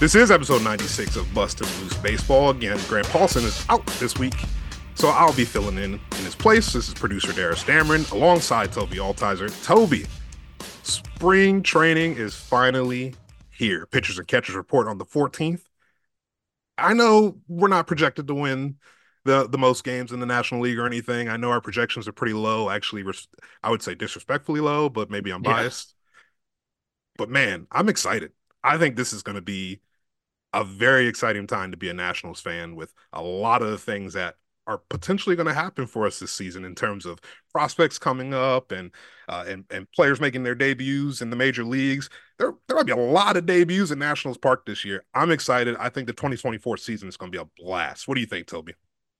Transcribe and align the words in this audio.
This 0.00 0.14
is 0.14 0.30
episode 0.30 0.62
96 0.62 1.16
of 1.16 1.34
Bustin' 1.34 1.66
Loose 1.80 1.96
Baseball. 1.96 2.50
Again, 2.50 2.78
Grant 2.86 3.08
Paulsen 3.08 3.42
is 3.42 3.66
out 3.68 3.84
this 3.98 4.16
week, 4.16 4.36
so 4.94 5.08
I'll 5.08 5.34
be 5.34 5.44
filling 5.44 5.76
in 5.76 5.94
in 5.94 6.24
his 6.24 6.36
place. 6.36 6.72
This 6.72 6.86
is 6.86 6.94
producer 6.94 7.32
Darris 7.32 7.64
Dameron 7.64 8.08
alongside 8.12 8.70
Tobi 8.70 8.98
Altizer. 8.98 9.50
Tobi, 9.66 10.06
spring 10.84 11.64
training 11.64 12.16
is 12.16 12.32
finally 12.32 13.16
here. 13.50 13.86
Pitchers 13.86 14.20
and 14.20 14.28
catchers 14.28 14.54
report 14.54 14.86
on 14.86 14.98
the 14.98 15.04
14th. 15.04 15.62
I 16.78 16.94
know 16.94 17.40
we're 17.48 17.66
not 17.66 17.88
projected 17.88 18.28
to 18.28 18.34
win 18.36 18.76
the 19.24 19.48
the 19.48 19.58
most 19.58 19.82
games 19.82 20.12
in 20.12 20.20
the 20.20 20.26
National 20.26 20.60
League 20.60 20.78
or 20.78 20.86
anything. 20.86 21.28
I 21.28 21.36
know 21.36 21.50
our 21.50 21.60
projections 21.60 22.06
are 22.06 22.12
pretty 22.12 22.34
low, 22.34 22.70
actually 22.70 23.04
I 23.64 23.70
would 23.70 23.82
say 23.82 23.96
disrespectfully 23.96 24.60
low, 24.60 24.88
but 24.88 25.10
maybe 25.10 25.32
I'm 25.32 25.42
biased. 25.42 25.96
Yeah. 25.96 26.14
But 27.18 27.30
man, 27.30 27.66
I'm 27.72 27.88
excited. 27.88 28.30
I 28.62 28.78
think 28.78 28.94
this 28.94 29.12
is 29.12 29.24
going 29.24 29.34
to 29.34 29.42
be 29.42 29.80
a 30.52 30.64
very 30.64 31.06
exciting 31.06 31.46
time 31.46 31.70
to 31.70 31.76
be 31.76 31.88
a 31.88 31.94
Nationals 31.94 32.40
fan 32.40 32.74
with 32.74 32.92
a 33.12 33.22
lot 33.22 33.62
of 33.62 33.70
the 33.70 33.78
things 33.78 34.14
that 34.14 34.36
are 34.66 34.78
potentially 34.90 35.34
going 35.34 35.46
to 35.46 35.54
happen 35.54 35.86
for 35.86 36.06
us 36.06 36.18
this 36.18 36.30
season 36.30 36.64
in 36.64 36.74
terms 36.74 37.06
of 37.06 37.18
prospects 37.52 37.98
coming 37.98 38.34
up 38.34 38.70
and 38.70 38.90
uh, 39.28 39.44
and 39.48 39.64
and 39.70 39.90
players 39.92 40.20
making 40.20 40.42
their 40.42 40.54
debuts 40.54 41.22
in 41.22 41.30
the 41.30 41.36
major 41.36 41.64
leagues. 41.64 42.10
There 42.38 42.52
there 42.68 42.76
might 42.76 42.86
be 42.86 42.92
a 42.92 42.96
lot 42.96 43.36
of 43.36 43.46
debuts 43.46 43.90
in 43.90 43.98
Nationals 43.98 44.38
Park 44.38 44.66
this 44.66 44.84
year. 44.84 45.04
I'm 45.14 45.30
excited. 45.30 45.74
I 45.80 45.88
think 45.88 46.06
the 46.06 46.12
2024 46.12 46.76
season 46.76 47.08
is 47.08 47.16
going 47.16 47.32
to 47.32 47.38
be 47.38 47.42
a 47.42 47.64
blast. 47.64 48.06
What 48.06 48.14
do 48.14 48.20
you 48.20 48.26
think, 48.26 48.46
Tobi? 48.46 48.74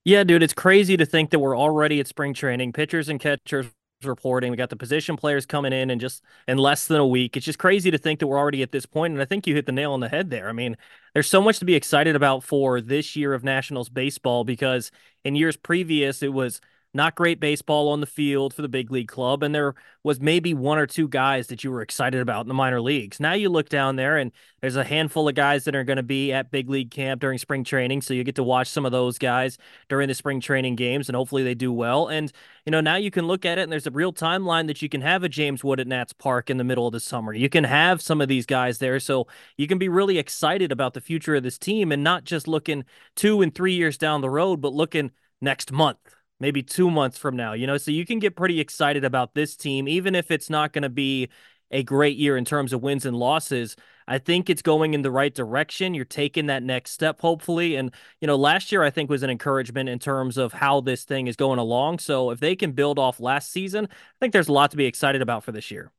Yeah, 0.05 0.23
dude, 0.23 0.43
it's 0.43 0.53
crazy 0.53 0.95
to 0.97 1.05
think 1.05 1.31
that 1.31 1.39
we're 1.39 1.57
already 1.57 1.99
at 1.99 2.07
spring 2.07 2.33
training. 2.33 2.71
Pitchers 2.71 3.09
and 3.09 3.19
catchers 3.19 3.67
reporting. 4.07 4.51
We 4.51 4.57
got 4.57 4.69
the 4.69 4.75
position 4.75 5.17
players 5.17 5.45
coming 5.45 5.73
in 5.73 5.89
and 5.89 5.99
just 5.99 6.23
in 6.47 6.57
less 6.57 6.87
than 6.87 6.99
a 6.99 7.07
week. 7.07 7.35
It's 7.35 7.45
just 7.45 7.59
crazy 7.59 7.91
to 7.91 7.97
think 7.97 8.19
that 8.19 8.27
we're 8.27 8.37
already 8.37 8.63
at 8.63 8.71
this 8.71 8.85
point. 8.85 9.13
And 9.13 9.21
I 9.21 9.25
think 9.25 9.45
you 9.45 9.55
hit 9.55 9.65
the 9.65 9.71
nail 9.71 9.93
on 9.93 9.99
the 9.99 10.09
head 10.09 10.29
there. 10.29 10.49
I 10.49 10.53
mean, 10.53 10.77
there's 11.13 11.29
so 11.29 11.41
much 11.41 11.59
to 11.59 11.65
be 11.65 11.75
excited 11.75 12.15
about 12.15 12.43
for 12.43 12.81
this 12.81 13.15
year 13.15 13.33
of 13.33 13.43
Nationals 13.43 13.89
baseball 13.89 14.43
because 14.43 14.91
in 15.23 15.35
years 15.35 15.57
previous, 15.57 16.23
it 16.23 16.33
was 16.33 16.61
not 16.93 17.15
great 17.15 17.39
baseball 17.39 17.89
on 17.89 17.99
the 17.99 18.07
field 18.07 18.53
for 18.53 18.63
the 18.63 18.67
big 18.67 18.91
league 18.91 19.07
club. 19.07 19.43
And 19.43 19.53
there 19.53 19.75
was 20.03 20.19
maybe 20.19 20.55
one 20.55 20.79
or 20.79 20.87
two 20.87 21.07
guys 21.07 21.47
that 21.47 21.63
you 21.63 21.71
were 21.71 21.81
excited 21.81 22.19
about 22.19 22.41
in 22.41 22.47
the 22.47 22.53
minor 22.55 22.81
leagues. 22.81 23.19
Now 23.19 23.33
you 23.33 23.49
look 23.49 23.69
down 23.69 23.95
there 23.95 24.17
and 24.17 24.31
there's 24.61 24.75
a 24.75 24.83
handful 24.83 25.27
of 25.29 25.35
guys 25.35 25.65
that 25.65 25.75
are 25.75 25.83
going 25.83 25.97
to 25.97 26.03
be 26.03 26.33
at 26.33 26.49
big 26.49 26.67
league 26.67 26.89
camp 26.89 27.21
during 27.21 27.37
spring 27.37 27.63
training. 27.63 28.01
So 28.01 28.15
you 28.15 28.23
get 28.23 28.35
to 28.35 28.43
watch 28.43 28.69
some 28.69 28.85
of 28.85 28.91
those 28.91 29.19
guys 29.19 29.57
during 29.87 30.07
the 30.07 30.15
spring 30.15 30.41
training 30.41 30.75
games 30.75 31.09
and 31.09 31.15
hopefully 31.15 31.43
they 31.43 31.53
do 31.53 31.71
well. 31.71 32.07
And, 32.07 32.31
you 32.65 32.71
know, 32.71 32.81
now 32.81 32.95
you 32.95 33.11
can 33.11 33.27
look 33.27 33.45
at 33.45 33.59
it 33.59 33.63
and 33.63 33.71
there's 33.71 33.87
a 33.87 33.91
real 33.91 34.11
timeline 34.11 34.65
that 34.65 34.81
you 34.81 34.89
can 34.89 35.01
have 35.01 35.23
a 35.23 35.29
James 35.29 35.63
Wood 35.63 35.79
at 35.79 35.87
Nats 35.87 36.13
Park 36.13 36.49
in 36.49 36.57
the 36.57 36.63
middle 36.63 36.87
of 36.87 36.93
the 36.93 36.99
summer. 36.99 37.33
You 37.33 37.49
can 37.49 37.65
have 37.65 38.01
some 38.01 38.19
of 38.19 38.27
these 38.27 38.47
guys 38.47 38.79
there. 38.79 38.99
So 38.99 39.27
you 39.57 39.67
can 39.67 39.77
be 39.77 39.89
really 39.89 40.17
excited 40.17 40.71
about 40.71 40.95
the 40.95 41.01
future 41.01 41.35
of 41.35 41.43
this 41.43 41.59
team 41.59 41.91
and 41.91 42.03
not 42.03 42.23
just 42.23 42.47
looking 42.47 42.83
two 43.15 43.41
and 43.41 43.53
three 43.53 43.73
years 43.73 43.97
down 43.97 44.21
the 44.21 44.29
road, 44.29 44.59
but 44.59 44.73
looking 44.73 45.11
next 45.39 45.71
month 45.71 45.99
maybe 46.39 46.63
two 46.63 46.89
months 46.89 47.17
from 47.17 47.35
now, 47.35 47.53
you 47.53 47.67
know, 47.67 47.77
so 47.77 47.91
you 47.91 48.05
can 48.05 48.19
get 48.19 48.35
pretty 48.35 48.59
excited 48.59 49.03
about 49.03 49.33
this 49.33 49.55
team, 49.55 49.87
even 49.87 50.15
if 50.15 50.31
it's 50.31 50.49
not 50.49 50.73
going 50.73 50.83
to 50.83 50.89
be 50.89 51.29
a 51.71 51.83
great 51.83 52.17
year 52.17 52.35
in 52.35 52.45
terms 52.45 52.73
of 52.73 52.81
wins 52.81 53.05
and 53.05 53.15
losses. 53.15 53.75
I 54.07 54.17
think 54.17 54.49
it's 54.49 54.63
going 54.63 54.95
in 54.95 55.03
the 55.03 55.11
right 55.11 55.33
direction. 55.33 55.93
You're 55.93 56.05
taking 56.05 56.47
that 56.47 56.63
next 56.63 56.91
step, 56.91 57.19
hopefully. 57.19 57.75
And, 57.75 57.93
you 58.21 58.27
know, 58.27 58.35
last 58.35 58.71
year 58.71 58.81
I 58.81 58.89
think 58.89 59.09
was 59.09 59.21
an 59.21 59.29
encouragement 59.29 59.87
in 59.87 59.99
terms 59.99 60.37
of 60.37 60.51
how 60.51 60.81
this 60.81 61.03
thing 61.03 61.27
is 61.27 61.35
going 61.35 61.59
along. 61.59 61.99
So 61.99 62.31
if 62.31 62.39
they 62.39 62.55
can 62.55 62.71
build 62.71 62.97
off 62.97 63.19
last 63.19 63.51
season, 63.51 63.87
I 63.91 64.15
think 64.19 64.33
there's 64.33 64.47
a 64.47 64.53
lot 64.53 64.71
to 64.71 64.77
be 64.77 64.85
excited 64.85 65.21
about 65.21 65.43
for 65.43 65.51
this 65.51 65.69
year. 65.69 65.91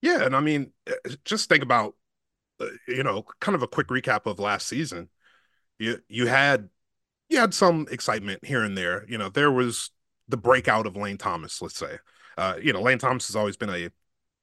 Yeah. 0.00 0.24
And 0.24 0.34
I 0.34 0.40
mean, 0.40 0.72
eh, 0.86 1.16
just 1.24 1.50
think 1.50 1.62
about, 1.62 1.96
uh, 2.60 2.66
you 2.88 3.02
know, 3.02 3.26
kind 3.40 3.54
of 3.54 3.62
a 3.62 3.68
quick 3.68 3.88
recap 3.88 4.24
of 4.24 4.38
last 4.38 4.66
season. 4.66 5.10
You, 5.78 5.98
you 6.08 6.26
had 6.26 6.70
you 7.28 7.38
had 7.38 7.54
some 7.54 7.86
excitement 7.90 8.44
here 8.44 8.62
and 8.62 8.76
there. 8.76 9.04
You 9.08 9.18
know, 9.18 9.28
there 9.28 9.50
was 9.50 9.90
the 10.28 10.36
breakout 10.36 10.86
of 10.86 10.96
Lane 10.96 11.18
Thomas, 11.18 11.60
let's 11.60 11.78
say. 11.78 11.98
Uh, 12.36 12.56
you 12.60 12.72
know, 12.72 12.82
Lane 12.82 12.98
Thomas 12.98 13.26
has 13.28 13.36
always 13.36 13.56
been 13.56 13.70
a 13.70 13.90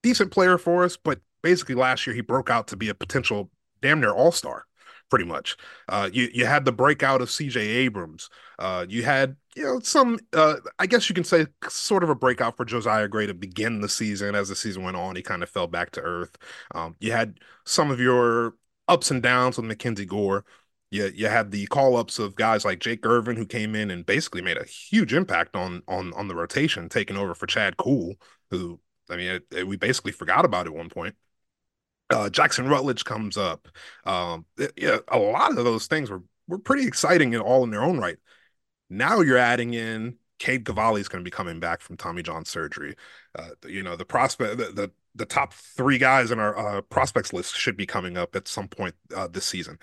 decent 0.03 0.31
player 0.31 0.57
for 0.57 0.83
us, 0.83 0.97
but 0.97 1.19
basically 1.41 1.75
last 1.75 2.05
year 2.05 2.15
he 2.15 2.21
broke 2.21 2.49
out 2.49 2.67
to 2.67 2.75
be 2.75 2.89
a 2.89 2.95
potential 2.95 3.49
damn 3.81 3.99
near 3.99 4.11
all 4.11 4.31
star, 4.31 4.65
pretty 5.09 5.25
much. 5.25 5.57
Uh, 5.89 6.09
you 6.11 6.29
you 6.33 6.45
had 6.45 6.65
the 6.65 6.71
breakout 6.71 7.21
of 7.21 7.29
C.J. 7.29 7.59
Abrams. 7.59 8.29
Uh, 8.59 8.85
you 8.87 9.03
had 9.03 9.35
you 9.55 9.63
know 9.63 9.79
some 9.79 10.19
uh, 10.33 10.55
I 10.79 10.85
guess 10.85 11.09
you 11.09 11.15
can 11.15 11.23
say 11.23 11.47
sort 11.67 12.03
of 12.03 12.09
a 12.09 12.15
breakout 12.15 12.57
for 12.57 12.65
Josiah 12.65 13.07
Gray 13.07 13.27
to 13.27 13.33
begin 13.33 13.81
the 13.81 13.89
season. 13.89 14.35
As 14.35 14.49
the 14.49 14.55
season 14.55 14.83
went 14.83 14.97
on, 14.97 15.15
he 15.15 15.21
kind 15.21 15.43
of 15.43 15.49
fell 15.49 15.67
back 15.67 15.91
to 15.91 16.01
earth. 16.01 16.37
Um, 16.73 16.95
you 16.99 17.11
had 17.11 17.39
some 17.65 17.91
of 17.91 17.99
your 17.99 18.53
ups 18.87 19.11
and 19.11 19.21
downs 19.21 19.57
with 19.57 19.65
Mackenzie 19.65 20.05
Gore 20.05 20.45
you 20.91 21.09
you 21.15 21.27
had 21.27 21.51
the 21.51 21.65
call 21.67 21.97
ups 21.97 22.19
of 22.19 22.35
guys 22.35 22.65
like 22.65 22.79
Jake 22.79 23.05
Irvin 23.05 23.37
who 23.37 23.45
came 23.45 23.75
in 23.75 23.89
and 23.89 24.05
basically 24.05 24.41
made 24.41 24.57
a 24.57 24.65
huge 24.65 25.13
impact 25.13 25.55
on 25.55 25.81
on 25.87 26.13
on 26.13 26.27
the 26.27 26.35
rotation, 26.35 26.89
taking 26.89 27.17
over 27.17 27.33
for 27.33 27.47
Chad 27.47 27.77
Kuhl, 27.77 28.15
who 28.51 28.79
I 29.09 29.15
mean 29.15 29.31
it, 29.31 29.43
it, 29.51 29.67
we 29.67 29.77
basically 29.77 30.11
forgot 30.11 30.45
about 30.45 30.67
at 30.67 30.73
one 30.73 30.89
point. 30.89 31.15
Uh, 32.09 32.29
Jackson 32.29 32.67
Rutledge 32.67 33.05
comes 33.05 33.37
up. 33.37 33.69
Um, 34.05 34.45
it, 34.57 34.73
yeah, 34.75 34.97
a 35.07 35.17
lot 35.17 35.57
of 35.57 35.63
those 35.63 35.87
things 35.87 36.09
were 36.09 36.23
were 36.47 36.59
pretty 36.59 36.85
exciting 36.85 37.33
and 37.33 37.41
all 37.41 37.63
in 37.63 37.71
their 37.71 37.83
own 37.83 37.97
right. 37.97 38.17
Now 38.89 39.21
you're 39.21 39.37
adding 39.37 39.73
in 39.73 40.17
Cade 40.39 40.65
Cavalli 40.65 40.99
is 40.99 41.07
going 41.07 41.23
to 41.23 41.27
be 41.27 41.31
coming 41.31 41.61
back 41.61 41.79
from 41.79 41.95
Tommy 41.95 42.21
John 42.21 42.43
surgery. 42.43 42.95
Uh, 43.33 43.51
you 43.65 43.81
know 43.81 43.95
the 43.95 44.05
prospect 44.05 44.57
the, 44.57 44.65
the 44.65 44.91
the 45.15 45.25
top 45.25 45.53
three 45.53 45.97
guys 45.97 46.31
in 46.31 46.39
our 46.39 46.57
uh, 46.57 46.81
prospects 46.81 47.31
list 47.31 47.55
should 47.55 47.77
be 47.77 47.85
coming 47.85 48.17
up 48.17 48.35
at 48.35 48.47
some 48.47 48.67
point 48.67 48.95
uh, 49.15 49.27
this 49.27 49.45
season. 49.45 49.79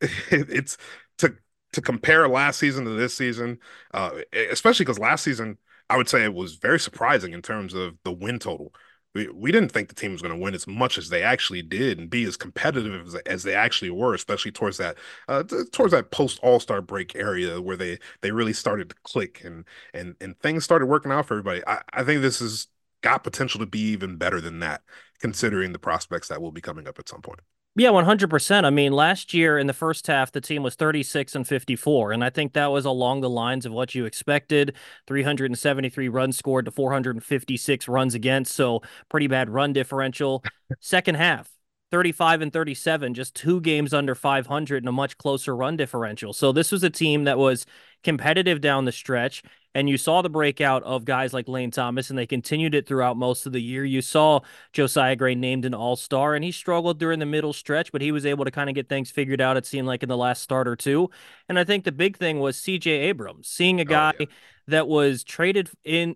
it's 0.30 0.76
to 1.18 1.34
to 1.74 1.82
compare 1.82 2.28
last 2.28 2.58
season 2.58 2.84
to 2.84 2.90
this 2.92 3.14
season, 3.14 3.58
uh, 3.92 4.12
especially 4.50 4.84
because 4.84 4.98
last 4.98 5.24
season 5.24 5.58
I 5.90 5.96
would 5.96 6.08
say 6.08 6.24
it 6.24 6.34
was 6.34 6.56
very 6.56 6.78
surprising 6.80 7.32
in 7.32 7.42
terms 7.42 7.74
of 7.74 7.96
the 8.04 8.12
win 8.12 8.38
total. 8.38 8.74
We, 9.14 9.28
we 9.28 9.50
didn't 9.50 9.70
think 9.72 9.88
the 9.88 9.94
team 9.94 10.12
was 10.12 10.20
going 10.20 10.34
to 10.34 10.40
win 10.40 10.54
as 10.54 10.66
much 10.66 10.98
as 10.98 11.08
they 11.08 11.22
actually 11.22 11.62
did 11.62 11.98
and 11.98 12.10
be 12.10 12.24
as 12.24 12.36
competitive 12.36 13.06
as, 13.06 13.14
as 13.14 13.42
they 13.42 13.54
actually 13.54 13.90
were, 13.90 14.12
especially 14.14 14.52
towards 14.52 14.76
that 14.78 14.98
uh, 15.28 15.44
towards 15.72 15.92
that 15.92 16.10
post 16.10 16.38
All 16.42 16.60
Star 16.60 16.82
break 16.82 17.16
area 17.16 17.60
where 17.60 17.76
they 17.76 17.98
they 18.20 18.32
really 18.32 18.52
started 18.52 18.90
to 18.90 18.96
click 19.04 19.42
and 19.44 19.64
and 19.94 20.14
and 20.20 20.38
things 20.40 20.64
started 20.64 20.86
working 20.86 21.10
out 21.10 21.26
for 21.26 21.34
everybody. 21.34 21.62
I, 21.66 21.82
I 21.92 22.04
think 22.04 22.20
this 22.20 22.40
has 22.40 22.66
got 23.02 23.24
potential 23.24 23.60
to 23.60 23.66
be 23.66 23.80
even 23.80 24.16
better 24.16 24.40
than 24.40 24.60
that, 24.60 24.82
considering 25.20 25.72
the 25.72 25.78
prospects 25.78 26.28
that 26.28 26.42
will 26.42 26.52
be 26.52 26.60
coming 26.60 26.86
up 26.86 26.98
at 26.98 27.08
some 27.08 27.22
point. 27.22 27.40
Yeah, 27.78 27.90
100%. 27.90 28.64
I 28.66 28.70
mean, 28.70 28.92
last 28.92 29.32
year 29.32 29.56
in 29.56 29.68
the 29.68 29.72
first 29.72 30.08
half, 30.08 30.32
the 30.32 30.40
team 30.40 30.64
was 30.64 30.74
36 30.74 31.36
and 31.36 31.46
54. 31.46 32.10
And 32.10 32.24
I 32.24 32.30
think 32.30 32.52
that 32.54 32.66
was 32.72 32.84
along 32.84 33.20
the 33.20 33.30
lines 33.30 33.64
of 33.64 33.72
what 33.72 33.94
you 33.94 34.04
expected 34.04 34.74
373 35.06 36.08
runs 36.08 36.36
scored 36.36 36.64
to 36.64 36.72
456 36.72 37.86
runs 37.86 38.14
against. 38.16 38.52
So, 38.56 38.82
pretty 39.08 39.28
bad 39.28 39.48
run 39.48 39.72
differential. 39.72 40.42
Second 40.80 41.14
half, 41.16 41.48
35 41.90 42.42
and 42.42 42.52
37, 42.52 43.14
just 43.14 43.34
two 43.34 43.60
games 43.60 43.94
under 43.94 44.14
500 44.14 44.82
and 44.82 44.88
a 44.88 44.92
much 44.92 45.16
closer 45.18 45.56
run 45.56 45.76
differential. 45.76 46.32
So, 46.32 46.52
this 46.52 46.70
was 46.72 46.82
a 46.82 46.90
team 46.90 47.24
that 47.24 47.38
was 47.38 47.66
competitive 48.04 48.60
down 48.60 48.84
the 48.84 48.92
stretch. 48.92 49.42
And 49.74 49.88
you 49.88 49.98
saw 49.98 50.22
the 50.22 50.30
breakout 50.30 50.82
of 50.82 51.04
guys 51.04 51.32
like 51.32 51.46
Lane 51.46 51.70
Thomas, 51.70 52.10
and 52.10 52.18
they 52.18 52.26
continued 52.26 52.74
it 52.74 52.88
throughout 52.88 53.16
most 53.16 53.46
of 53.46 53.52
the 53.52 53.60
year. 53.60 53.84
You 53.84 54.00
saw 54.02 54.40
Josiah 54.72 55.14
Gray 55.14 55.34
named 55.34 55.64
an 55.64 55.74
all 55.74 55.94
star, 55.94 56.34
and 56.34 56.42
he 56.42 56.50
struggled 56.50 56.98
during 56.98 57.18
the 57.18 57.26
middle 57.26 57.52
stretch, 57.52 57.92
but 57.92 58.00
he 58.00 58.10
was 58.10 58.26
able 58.26 58.44
to 58.44 58.50
kind 58.50 58.68
of 58.68 58.74
get 58.74 58.88
things 58.88 59.10
figured 59.10 59.40
out, 59.40 59.56
it 59.56 59.66
seemed 59.66 59.86
like 59.86 60.02
in 60.02 60.08
the 60.08 60.16
last 60.16 60.42
start 60.42 60.66
or 60.66 60.74
two. 60.74 61.10
And 61.48 61.58
I 61.58 61.64
think 61.64 61.84
the 61.84 61.92
big 61.92 62.16
thing 62.16 62.40
was 62.40 62.56
CJ 62.56 62.86
Abrams, 62.86 63.46
seeing 63.46 63.78
a 63.78 63.84
guy. 63.84 64.14
Oh, 64.18 64.22
yeah. 64.22 64.26
That 64.68 64.86
was 64.86 65.24
traded 65.24 65.70
in 65.82 66.14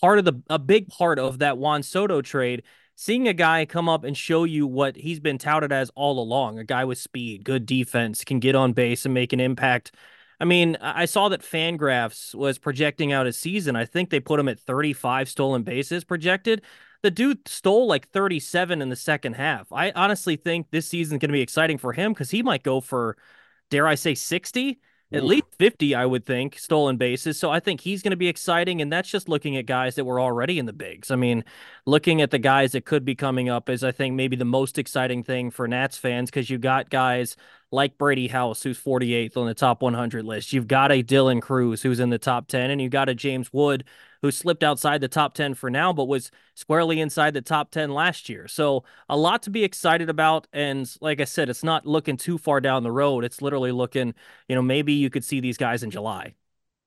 part 0.00 0.18
of 0.18 0.24
the 0.24 0.42
a 0.50 0.58
big 0.58 0.88
part 0.88 1.20
of 1.20 1.38
that 1.38 1.56
Juan 1.56 1.84
Soto 1.84 2.20
trade 2.20 2.64
seeing 2.96 3.28
a 3.28 3.32
guy 3.32 3.64
come 3.66 3.88
up 3.88 4.04
and 4.04 4.16
show 4.16 4.44
you 4.44 4.66
what 4.66 4.96
he's 4.96 5.20
been 5.20 5.38
touted 5.38 5.72
as 5.72 5.90
all 5.94 6.20
along 6.20 6.58
a 6.58 6.64
guy 6.64 6.84
with 6.84 6.98
speed, 6.98 7.44
good 7.44 7.66
defense, 7.66 8.24
can 8.24 8.38
get 8.40 8.54
on 8.54 8.72
base 8.72 9.04
and 9.04 9.14
make 9.14 9.32
an 9.32 9.40
impact 9.40 9.92
I 10.42 10.44
mean, 10.44 10.76
I 10.80 11.04
saw 11.04 11.28
that 11.28 11.42
Fangraphs 11.42 12.34
was 12.34 12.58
projecting 12.58 13.12
out 13.12 13.28
a 13.28 13.32
season. 13.32 13.76
I 13.76 13.84
think 13.84 14.10
they 14.10 14.18
put 14.18 14.40
him 14.40 14.48
at 14.48 14.58
35 14.58 15.28
stolen 15.28 15.62
bases 15.62 16.02
projected. 16.02 16.62
The 17.02 17.12
dude 17.12 17.46
stole 17.46 17.86
like 17.86 18.08
37 18.08 18.82
in 18.82 18.88
the 18.88 18.96
second 18.96 19.34
half. 19.34 19.72
I 19.72 19.92
honestly 19.92 20.34
think 20.34 20.72
this 20.72 20.88
season's 20.88 21.20
going 21.20 21.28
to 21.28 21.32
be 21.32 21.42
exciting 21.42 21.78
for 21.78 21.92
him 21.92 22.12
because 22.12 22.32
he 22.32 22.42
might 22.42 22.64
go 22.64 22.80
for 22.80 23.16
dare 23.70 23.86
I 23.86 23.94
say, 23.94 24.16
60? 24.16 24.80
At 25.12 25.24
least 25.24 25.44
50, 25.58 25.94
I 25.94 26.06
would 26.06 26.24
think, 26.24 26.58
stolen 26.58 26.96
bases. 26.96 27.38
So 27.38 27.50
I 27.50 27.60
think 27.60 27.80
he's 27.80 28.02
going 28.02 28.12
to 28.12 28.16
be 28.16 28.28
exciting. 28.28 28.80
And 28.80 28.92
that's 28.92 29.10
just 29.10 29.28
looking 29.28 29.56
at 29.56 29.66
guys 29.66 29.94
that 29.96 30.04
were 30.04 30.20
already 30.20 30.58
in 30.58 30.66
the 30.66 30.72
bigs. 30.72 31.10
I 31.10 31.16
mean, 31.16 31.44
looking 31.86 32.22
at 32.22 32.30
the 32.30 32.38
guys 32.38 32.72
that 32.72 32.84
could 32.84 33.04
be 33.04 33.14
coming 33.14 33.48
up 33.48 33.68
is, 33.68 33.84
I 33.84 33.92
think, 33.92 34.14
maybe 34.14 34.36
the 34.36 34.44
most 34.44 34.78
exciting 34.78 35.22
thing 35.22 35.50
for 35.50 35.68
Nats 35.68 35.98
fans 35.98 36.30
because 36.30 36.48
you 36.48 36.58
got 36.58 36.90
guys 36.90 37.36
like 37.70 37.98
Brady 37.98 38.28
House, 38.28 38.62
who's 38.62 38.78
48th 38.78 39.36
on 39.36 39.46
the 39.46 39.54
top 39.54 39.82
100 39.82 40.24
list. 40.24 40.52
You've 40.52 40.68
got 40.68 40.92
a 40.92 41.02
Dylan 41.02 41.40
Crews, 41.40 41.82
who's 41.82 42.00
in 42.00 42.10
the 42.10 42.18
top 42.18 42.48
10, 42.48 42.70
and 42.70 42.80
you've 42.80 42.92
got 42.92 43.08
a 43.08 43.14
James 43.14 43.52
Wood, 43.52 43.84
who 44.22 44.30
slipped 44.30 44.62
outside 44.62 45.00
the 45.00 45.08
top 45.08 45.34
10 45.34 45.54
for 45.54 45.68
now, 45.68 45.92
but 45.92 46.04
was 46.04 46.30
squarely 46.54 47.00
inside 47.00 47.34
the 47.34 47.42
top 47.42 47.70
10 47.70 47.90
last 47.90 48.28
year. 48.28 48.48
So 48.48 48.84
a 49.08 49.16
lot 49.16 49.42
to 49.42 49.50
be 49.50 49.64
excited 49.64 50.08
about. 50.08 50.46
And 50.52 50.90
like 51.00 51.20
I 51.20 51.24
said, 51.24 51.48
it's 51.48 51.64
not 51.64 51.86
looking 51.86 52.16
too 52.16 52.38
far 52.38 52.60
down 52.60 52.84
the 52.84 52.92
road. 52.92 53.24
It's 53.24 53.42
literally 53.42 53.72
looking, 53.72 54.14
you 54.48 54.54
know, 54.54 54.62
maybe 54.62 54.92
you 54.92 55.10
could 55.10 55.24
see 55.24 55.40
these 55.40 55.58
guys 55.58 55.82
in 55.82 55.90
July. 55.90 56.34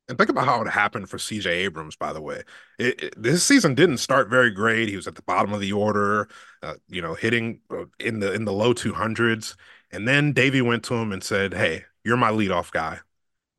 And 0.08 0.18
think 0.18 0.30
about 0.30 0.46
how 0.46 0.62
it 0.62 0.70
happened 0.70 1.10
for 1.10 1.18
CJ 1.18 1.48
Abrams, 1.48 1.96
by 1.96 2.14
the 2.14 2.22
way. 2.22 2.44
It, 2.78 3.04
it, 3.04 3.14
this 3.18 3.44
season 3.44 3.74
didn't 3.74 3.98
start 3.98 4.30
very 4.30 4.52
great. 4.52 4.88
He 4.88 4.96
was 4.96 5.08
at 5.08 5.16
the 5.16 5.24
bottom 5.24 5.52
of 5.52 5.60
the 5.60 5.74
order, 5.74 6.30
uh, 6.62 6.76
you 6.88 7.02
know, 7.02 7.16
hitting 7.16 7.60
uh, 7.72 7.86
in 8.00 8.20
the 8.20 8.32
in 8.32 8.46
the 8.46 8.54
low 8.54 8.74
200s. 8.74 9.56
And 9.92 10.08
then 10.08 10.32
Davey 10.32 10.62
went 10.62 10.84
to 10.86 10.94
him 10.94 11.12
and 11.12 11.24
said, 11.24 11.54
Hey, 11.56 11.86
you're 12.04 12.18
my 12.18 12.30
leadoff 12.30 12.72
guy. 12.72 13.00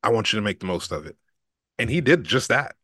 I 0.05 0.11
want 0.11 0.33
you 0.33 0.39
to 0.39 0.43
make 0.43 0.61
the 0.61 0.67
most 0.67 0.93
of 0.93 1.05
it. 1.07 1.17
And 1.79 1.91
he 1.91 2.01
did 2.01 2.25
just 2.25 2.49
that. 2.49 2.76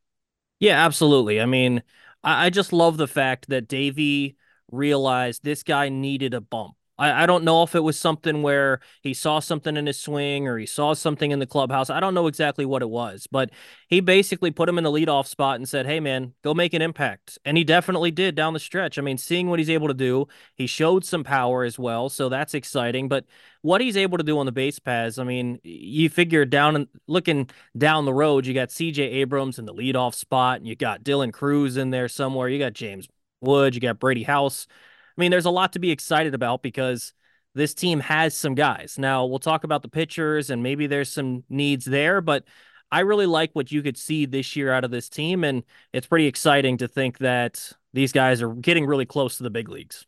Yeah, 0.62 0.84
absolutely. 0.84 1.40
I 1.40 1.46
mean, 1.46 1.82
I, 2.22 2.46
I 2.46 2.50
just 2.50 2.72
love 2.72 2.96
the 2.96 3.08
fact 3.08 3.48
that 3.48 3.68
Davey 3.68 4.36
realized 4.70 5.42
this 5.44 5.62
guy 5.62 5.88
needed 5.88 6.34
a 6.34 6.40
bump. 6.40 6.76
I, 7.02 7.24
I 7.24 7.26
don't 7.26 7.42
know 7.42 7.64
if 7.64 7.74
it 7.74 7.80
was 7.80 7.98
something 7.98 8.42
where 8.42 8.78
he 9.02 9.12
saw 9.12 9.40
something 9.40 9.76
in 9.76 9.86
his 9.86 9.98
swing 9.98 10.46
or 10.46 10.56
he 10.56 10.66
saw 10.66 10.94
something 10.94 11.32
in 11.32 11.40
the 11.40 11.46
clubhouse. 11.46 11.90
I 11.90 11.98
don't 11.98 12.14
know 12.14 12.28
exactly 12.28 12.64
what 12.64 12.80
it 12.80 12.88
was, 12.88 13.26
but 13.26 13.50
he 13.88 13.98
basically 14.00 14.52
put 14.52 14.68
him 14.68 14.78
in 14.78 14.84
the 14.84 14.90
leadoff 14.90 15.26
spot 15.26 15.56
and 15.56 15.68
said, 15.68 15.84
Hey, 15.84 15.98
man, 15.98 16.34
go 16.44 16.54
make 16.54 16.74
an 16.74 16.80
impact. 16.80 17.38
And 17.44 17.56
he 17.56 17.64
definitely 17.64 18.12
did 18.12 18.36
down 18.36 18.52
the 18.52 18.60
stretch. 18.60 18.98
I 18.98 19.02
mean, 19.02 19.18
seeing 19.18 19.50
what 19.50 19.58
he's 19.58 19.68
able 19.68 19.88
to 19.88 19.94
do, 19.94 20.28
he 20.54 20.68
showed 20.68 21.04
some 21.04 21.24
power 21.24 21.64
as 21.64 21.76
well. 21.76 22.08
So 22.08 22.28
that's 22.28 22.54
exciting. 22.54 23.08
But 23.08 23.24
what 23.62 23.80
he's 23.80 23.96
able 23.96 24.18
to 24.18 24.24
do 24.24 24.38
on 24.38 24.46
the 24.46 24.52
base 24.52 24.78
paths, 24.78 25.18
I 25.18 25.24
mean, 25.24 25.58
you 25.64 26.08
figure 26.08 26.44
down 26.44 26.76
and 26.76 26.88
looking 27.08 27.50
down 27.76 28.04
the 28.04 28.14
road, 28.14 28.46
you 28.46 28.54
got 28.54 28.68
CJ 28.68 28.98
Abrams 28.98 29.58
in 29.58 29.64
the 29.64 29.74
leadoff 29.74 30.14
spot, 30.14 30.58
and 30.58 30.68
you 30.68 30.76
got 30.76 31.02
Dylan 31.02 31.32
Crews 31.32 31.76
in 31.76 31.90
there 31.90 32.08
somewhere. 32.08 32.48
You 32.48 32.60
got 32.60 32.74
James 32.74 33.08
Wood, 33.40 33.74
you 33.74 33.80
got 33.80 33.98
Brady 33.98 34.22
House. 34.22 34.68
I 35.16 35.20
mean, 35.20 35.30
there's 35.30 35.46
a 35.46 35.50
lot 35.50 35.72
to 35.74 35.78
be 35.78 35.90
excited 35.90 36.34
about 36.34 36.62
because 36.62 37.12
this 37.54 37.74
team 37.74 38.00
has 38.00 38.36
some 38.36 38.54
guys. 38.54 38.98
Now, 38.98 39.26
we'll 39.26 39.38
talk 39.38 39.64
about 39.64 39.82
the 39.82 39.88
pitchers 39.88 40.50
and 40.50 40.62
maybe 40.62 40.86
there's 40.86 41.10
some 41.10 41.44
needs 41.48 41.84
there, 41.84 42.20
but 42.20 42.44
I 42.90 43.00
really 43.00 43.26
like 43.26 43.50
what 43.52 43.70
you 43.70 43.82
could 43.82 43.96
see 43.96 44.26
this 44.26 44.56
year 44.56 44.72
out 44.72 44.84
of 44.84 44.90
this 44.90 45.08
team. 45.08 45.44
And 45.44 45.62
it's 45.92 46.06
pretty 46.06 46.26
exciting 46.26 46.78
to 46.78 46.88
think 46.88 47.18
that 47.18 47.72
these 47.92 48.12
guys 48.12 48.42
are 48.42 48.54
getting 48.54 48.86
really 48.86 49.06
close 49.06 49.36
to 49.36 49.42
the 49.42 49.50
big 49.50 49.68
leagues. 49.68 50.06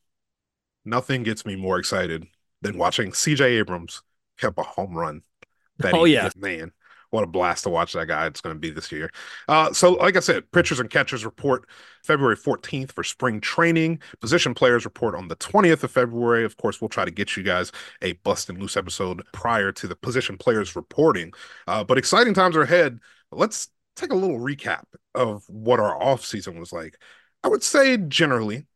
Nothing 0.85 1.23
gets 1.23 1.47
me 1.47 1.57
more 1.57 1.79
excited 1.79 2.27
than 2.61 2.79
watching 2.79 3.13
CJ 3.13 3.59
Abrams 3.59 4.03
kept 4.39 4.59
a 4.59 4.63
home 4.63 4.95
run. 4.95 5.23
That 5.79 5.95
oh, 5.95 6.05
yeah. 6.05 6.31
Man, 6.37 6.73
what 7.15 7.23
a 7.23 7.29
blast 7.29 7.63
to 7.63 7.71
watch 7.71 7.93
that 7.93 8.09
guy 8.09 8.27
it's 8.27 8.41
going 8.41 8.55
to 8.55 8.59
be 8.59 8.71
this 8.71 8.91
year. 8.91 9.09
Uh, 9.49 9.73
so, 9.73 9.93
like 9.93 10.17
I 10.17 10.21
said, 10.21 10.51
pitchers 10.51 10.81
and 10.81 10.91
catchers 10.91 11.25
report 11.25 11.69
February 12.03 12.37
14th 12.37 12.91
for 12.91 13.05
spring 13.05 13.41
training. 13.41 14.01
Position 14.21 14.53
players 14.53 14.85
report 14.85 15.15
on 15.15 15.29
the 15.29 15.37
20th 15.37 15.85
of 15.85 15.93
February. 15.93 16.45
Of 16.45 16.57
course, 16.57 16.81
we'll 16.81 16.89
try 16.89 17.05
to 17.05 17.13
get 17.13 17.37
you 17.37 17.45
guys 17.45 17.71
a 18.03 18.15
busted 18.25 18.59
loose 18.59 18.77
episode 18.77 19.23
prior 19.33 19.71
to 19.71 19.87
the 19.87 19.95
position 19.95 20.37
players 20.37 20.75
reporting. 20.75 21.33
Uh, 21.69 21.85
but 21.85 21.99
exciting 21.99 22.35
times 22.35 22.57
are 22.57 22.63
ahead. 22.63 22.99
Let's 23.31 23.69
take 23.95 24.11
a 24.11 24.17
little 24.17 24.41
recap 24.41 24.83
of 25.15 25.45
what 25.49 25.79
our 25.79 25.95
off 26.03 26.25
season 26.25 26.59
was 26.59 26.73
like. 26.73 26.99
I 27.45 27.49
would 27.49 27.63
say 27.63 27.97
generally, 27.97 28.67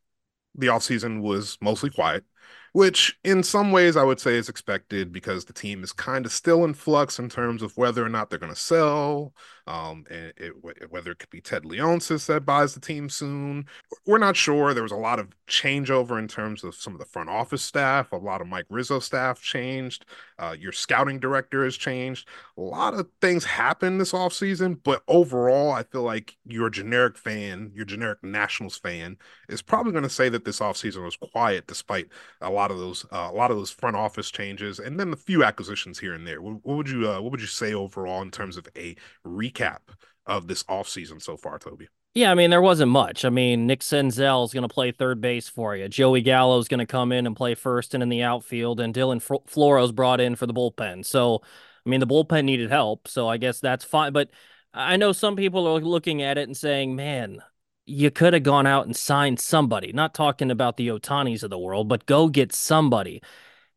the 0.55 0.69
off 0.69 0.85
season 0.85 1.23
was 1.23 1.59
mostly 1.61 1.91
quiet 1.91 2.25
which 2.73 3.19
in 3.25 3.43
some 3.43 3.73
ways 3.73 3.97
I 3.97 4.05
would 4.05 4.21
say 4.21 4.35
is 4.35 4.49
expected 4.49 5.13
because 5.13 5.45
the 5.45 5.53
team 5.53 5.83
is 5.83 5.93
kind 5.93 6.27
of 6.27 6.33
still 6.33 6.65
in 6.65 6.75
flux 6.75 7.19
in 7.19 7.29
terms 7.29 7.63
of 7.63 7.77
whether 7.77 8.05
or 8.05 8.09
not 8.09 8.31
they're 8.31 8.39
going 8.39 8.53
to 8.53 8.59
sell, 8.59 9.33
um, 9.67 10.05
and 10.11 10.33
it, 10.37 10.53
whether 10.91 11.11
it 11.11 11.19
could 11.19 11.31
be 11.31 11.41
Ted 11.41 11.65
Leonsis 11.65 12.27
that 12.27 12.47
buys 12.47 12.75
the 12.75 12.81
team 12.81 13.09
soon. 13.09 13.67
We're 14.07 14.19
not 14.19 14.37
sure. 14.37 14.73
There 14.73 14.83
was 14.83 14.93
a 14.93 14.97
lot 14.97 15.19
of 15.19 15.29
changeover 15.47 16.19
in 16.19 16.27
terms 16.27 16.65
of 16.65 16.75
some 16.75 16.95
of 16.95 16.99
the 16.99 17.07
front 17.07 17.29
office 17.29 17.63
staff. 17.63 18.13
A 18.13 18.17
lot 18.17 18.41
of 18.41 18.47
Mike 18.47 18.67
Rizzo 18.71 18.99
staff 18.99 19.43
changed. 19.43 20.07
Uh, 20.39 20.57
your 20.59 20.73
scouting 20.73 21.19
director 21.21 21.65
has 21.65 21.77
changed. 21.77 22.29
A 22.57 22.61
lot 22.61 22.95
of 22.95 23.09
things 23.21 23.45
happened 23.45 24.01
this 24.01 24.13
offseason, 24.13 24.79
but 24.83 25.03
overall, 25.07 25.71
I 25.71 25.83
feel 25.83 26.03
like 26.03 26.37
your 26.47 26.71
generic 26.71 27.19
fan, 27.19 27.71
your 27.75 27.85
generic 27.85 28.23
Nationals 28.23 28.79
fan, 28.79 29.19
is 29.49 29.63
probably 29.63 29.93
going 29.93 30.05
to 30.05 30.11
say 30.11 30.29
that 30.29 30.45
this 30.45 30.61
offseason 30.61 31.05
was 31.05 31.17
quiet 31.17 31.67
despite 31.67 32.07
a 32.41 32.51
lot 32.51 32.58
of 32.71 32.79
those 32.79 33.05
uh, 33.13 33.29
a 33.31 33.35
lot 33.35 33.51
of 33.51 33.57
those 33.57 33.71
front 33.71 33.97
office 33.97 34.31
changes 34.31 34.79
and 34.79 34.99
then 34.99 35.13
a 35.13 35.17
few 35.17 35.45
acquisitions 35.45 35.99
here 35.99 36.15
and 36.15 36.27
there. 36.27 36.43
What, 36.43 36.65
what 36.65 36.77
would 36.77 36.89
you 36.89 37.11
uh, 37.11 37.21
what 37.21 37.31
would 37.33 37.41
you 37.41 37.47
say 37.47 37.73
overall 37.73 38.23
in 38.23 38.31
terms 38.31 38.57
of 38.57 38.67
a 38.77 38.97
recap 39.27 39.79
of 40.27 40.47
this 40.47 40.63
offseason 40.65 41.23
so 41.23 41.37
far, 41.37 41.59
Tobi? 41.59 41.87
Yeah, 42.15 42.33
I 42.33 42.35
mean, 42.35 42.51
there 42.51 42.63
wasn't 42.63 42.91
much. 42.91 43.25
I 43.25 43.31
mean, 43.31 43.67
Nick 43.67 43.81
Senzel 43.81 44.45
is 44.45 44.53
going 44.53 44.67
to 44.67 44.75
play 44.75 44.91
third 44.91 45.21
base 45.21 45.49
for 45.49 45.77
you. 45.77 45.89
Joey 45.89 46.21
Gallo 46.21 46.59
is 46.59 46.67
going 46.67 46.81
to 46.81 46.87
come 46.87 47.13
in 47.13 47.27
and 47.27 47.37
play 47.37 47.55
first 47.55 47.95
and 47.95 48.03
in 48.03 48.09
the 48.09 48.23
outfield, 48.23 48.81
and 48.81 48.95
Dylan 48.95 49.23
Floro's 49.47 49.93
brought 49.93 50.21
in 50.21 50.35
for 50.35 50.47
the 50.47 50.55
bullpen. 50.55 51.05
So, 51.05 51.43
I 51.87 51.89
mean, 51.89 52.01
the 52.01 52.07
bullpen 52.07 52.45
needed 52.45 52.71
help. 52.71 53.07
So 53.07 53.29
I 53.29 53.37
guess 53.37 53.61
that's 53.61 53.85
fine. 53.85 54.13
But 54.13 54.31
I 54.75 54.97
know 54.97 55.13
some 55.13 55.37
people 55.37 55.67
are 55.69 55.81
looking 55.81 56.23
at 56.23 56.39
it 56.39 56.49
and 56.49 56.57
saying, 56.57 56.97
man, 56.97 57.41
you 57.89 58.11
could 58.11 58.35
have 58.35 58.43
gone 58.43 58.67
out 58.67 58.87
and 58.87 58.95
signed 58.95 59.41
somebody. 59.41 59.93
Not 59.93 60.15
talking 60.15 60.51
about 60.51 60.77
the 60.77 60.89
Ohtanis 60.89 61.43
of 61.43 61.51
the 61.51 61.59
world, 61.59 61.89
but 61.89 62.07
go 62.07 62.29
get 62.29 62.53
somebody. 62.53 63.23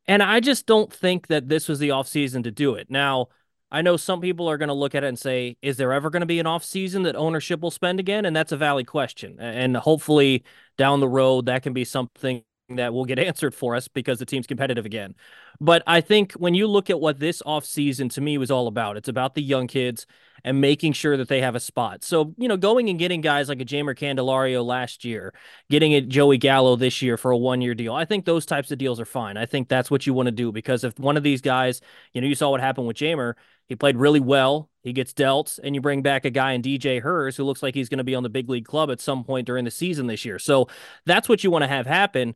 And 0.07 0.21
I 0.21 0.39
just 0.39 0.65
don't 0.65 0.91
think 0.91 1.27
that 1.27 1.47
this 1.47 1.67
was 1.67 1.79
the 1.79 1.89
offseason 1.89 2.43
to 2.43 2.51
do 2.51 2.75
it. 2.75 2.89
Now, 2.89 3.27
I 3.71 3.81
know 3.81 3.95
some 3.95 4.19
people 4.19 4.49
are 4.49 4.57
going 4.57 4.67
to 4.67 4.73
look 4.73 4.95
at 4.95 5.03
it 5.03 5.07
and 5.07 5.17
say, 5.17 5.55
is 5.61 5.77
there 5.77 5.93
ever 5.93 6.09
going 6.09 6.21
to 6.21 6.25
be 6.25 6.39
an 6.39 6.45
offseason 6.45 7.05
that 7.05 7.15
ownership 7.15 7.61
will 7.61 7.71
spend 7.71 7.99
again? 7.99 8.25
And 8.25 8.35
that's 8.35 8.51
a 8.51 8.57
valid 8.57 8.87
question. 8.87 9.39
And 9.39 9.77
hopefully 9.77 10.43
down 10.77 10.99
the 10.99 11.07
road, 11.07 11.45
that 11.45 11.63
can 11.63 11.71
be 11.71 11.85
something 11.85 12.43
that 12.69 12.93
will 12.93 13.05
get 13.05 13.19
answered 13.27 13.55
for 13.55 13.75
us 13.75 13.87
because 13.87 14.19
the 14.19 14.25
team's 14.25 14.47
competitive 14.47 14.85
again. 14.85 15.15
But 15.61 15.83
I 15.87 16.01
think 16.01 16.33
when 16.33 16.53
you 16.53 16.67
look 16.67 16.89
at 16.89 16.99
what 16.99 17.19
this 17.19 17.41
offseason 17.43 18.11
to 18.13 18.21
me 18.21 18.37
was 18.37 18.51
all 18.51 18.67
about, 18.67 18.97
it's 18.97 19.09
about 19.09 19.35
the 19.35 19.41
young 19.41 19.67
kids 19.67 20.05
and 20.43 20.61
making 20.61 20.93
sure 20.93 21.17
that 21.17 21.27
they 21.27 21.41
have 21.41 21.55
a 21.55 21.59
spot. 21.59 22.03
So, 22.03 22.33
you 22.37 22.47
know, 22.47 22.57
going 22.57 22.89
and 22.89 22.99
getting 22.99 23.21
guys 23.21 23.49
like 23.49 23.61
a 23.61 23.65
Jeimer 23.65 23.97
Candelario 23.97 24.65
last 24.65 25.05
year, 25.05 25.33
getting 25.69 25.93
a 25.93 26.01
Joey 26.01 26.37
Gallo 26.37 26.75
this 26.75 27.01
year 27.01 27.17
for 27.17 27.31
a 27.31 27.37
one 27.37 27.61
year 27.61 27.75
deal, 27.75 27.93
I 27.93 28.05
think 28.05 28.25
those 28.25 28.45
types 28.45 28.71
of 28.71 28.77
deals 28.77 28.99
are 28.99 29.05
fine. 29.05 29.37
I 29.37 29.45
think 29.45 29.69
that's 29.69 29.91
what 29.91 30.07
you 30.07 30.13
want 30.13 30.27
to 30.27 30.31
do 30.31 30.51
because 30.51 30.83
if 30.83 30.97
one 30.99 31.17
of 31.17 31.23
these 31.23 31.41
guys, 31.41 31.81
you 32.13 32.21
know, 32.21 32.27
you 32.27 32.35
saw 32.35 32.49
what 32.49 32.61
happened 32.61 32.87
with 32.87 32.97
Jeimer, 32.97 33.35
he 33.67 33.75
played 33.75 33.95
really 33.95 34.19
well. 34.19 34.69
He 34.83 34.91
gets 34.91 35.13
dealt, 35.13 35.59
and 35.63 35.73
you 35.75 35.79
bring 35.79 36.01
back 36.01 36.25
a 36.25 36.29
guy 36.29 36.51
in 36.53 36.61
DJ 36.61 37.01
Herz 37.01 37.37
who 37.37 37.43
looks 37.43 37.63
like 37.63 37.73
he's 37.73 37.87
going 37.87 37.99
to 37.99 38.03
be 38.03 38.15
on 38.15 38.23
the 38.23 38.29
big 38.29 38.49
league 38.49 38.65
club 38.65 38.91
at 38.91 38.99
some 38.99 39.23
point 39.23 39.47
during 39.47 39.63
the 39.63 39.71
season 39.71 40.07
this 40.07 40.25
year. 40.25 40.39
So 40.39 40.67
that's 41.05 41.29
what 41.29 41.43
you 41.43 41.51
want 41.51 41.63
to 41.63 41.67
have 41.67 41.85
happen. 41.85 42.35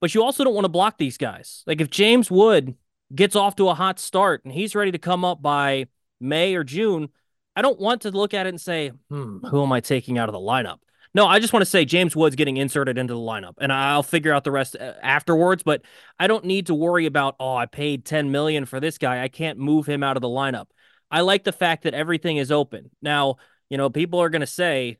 But 0.00 0.14
you 0.14 0.22
also 0.22 0.44
don't 0.44 0.54
want 0.54 0.66
to 0.66 0.70
block 0.70 0.98
these 0.98 1.16
guys. 1.16 1.62
Like 1.66 1.80
if 1.80 1.88
James 1.88 2.30
Wood 2.30 2.76
gets 3.14 3.36
off 3.36 3.56
to 3.56 3.68
a 3.68 3.74
hot 3.74 3.98
start 3.98 4.44
and 4.44 4.52
he's 4.52 4.74
ready 4.74 4.92
to 4.92 4.98
come 4.98 5.24
up 5.24 5.40
by 5.40 5.86
May 6.20 6.54
or 6.54 6.64
June, 6.64 7.08
I 7.56 7.62
don't 7.62 7.80
want 7.80 8.02
to 8.02 8.10
look 8.10 8.34
at 8.34 8.46
it 8.46 8.50
and 8.50 8.60
say, 8.60 8.92
hmm, 9.08 9.38
who 9.46 9.62
am 9.62 9.72
I 9.72 9.80
taking 9.80 10.18
out 10.18 10.28
of 10.28 10.34
the 10.34 10.38
lineup? 10.38 10.78
No, 11.14 11.26
I 11.26 11.38
just 11.38 11.54
want 11.54 11.62
to 11.62 11.70
say 11.70 11.86
James 11.86 12.14
Wood's 12.14 12.36
getting 12.36 12.58
inserted 12.58 12.98
into 12.98 13.14
the 13.14 13.20
lineup, 13.20 13.54
and 13.58 13.72
I'll 13.72 14.02
figure 14.02 14.34
out 14.34 14.44
the 14.44 14.50
rest 14.50 14.76
uh, 14.76 14.92
afterwards. 15.02 15.62
But 15.62 15.80
I 16.18 16.26
don't 16.26 16.44
need 16.44 16.66
to 16.66 16.74
worry 16.74 17.06
about 17.06 17.36
oh, 17.40 17.56
I 17.56 17.64
paid 17.64 18.04
ten 18.04 18.30
million 18.30 18.66
for 18.66 18.80
this 18.80 18.98
guy. 18.98 19.22
I 19.22 19.28
can't 19.28 19.58
move 19.58 19.86
him 19.86 20.02
out 20.02 20.18
of 20.18 20.20
the 20.20 20.28
lineup. 20.28 20.66
I 21.10 21.22
like 21.22 21.44
the 21.44 21.52
fact 21.52 21.84
that 21.84 21.94
everything 21.94 22.36
is 22.36 22.52
open. 22.52 22.90
Now, 23.00 23.36
you 23.70 23.78
know, 23.78 23.88
people 23.88 24.20
are 24.20 24.28
going 24.28 24.40
to 24.40 24.46
say 24.46 24.98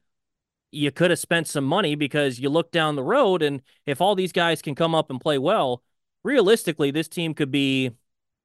you 0.70 0.90
could 0.90 1.10
have 1.10 1.18
spent 1.18 1.48
some 1.48 1.64
money 1.64 1.96
because 1.96 2.38
you 2.38 2.48
look 2.48 2.70
down 2.70 2.96
the 2.96 3.02
road, 3.04 3.42
and 3.42 3.60
if 3.84 4.00
all 4.00 4.14
these 4.14 4.32
guys 4.32 4.62
can 4.62 4.75
come 4.75 4.94
up 4.94 5.10
and 5.10 5.20
play 5.20 5.36
well, 5.36 5.82
realistically, 6.25 6.90
this 6.90 7.08
team 7.08 7.34
could 7.34 7.50
be, 7.50 7.90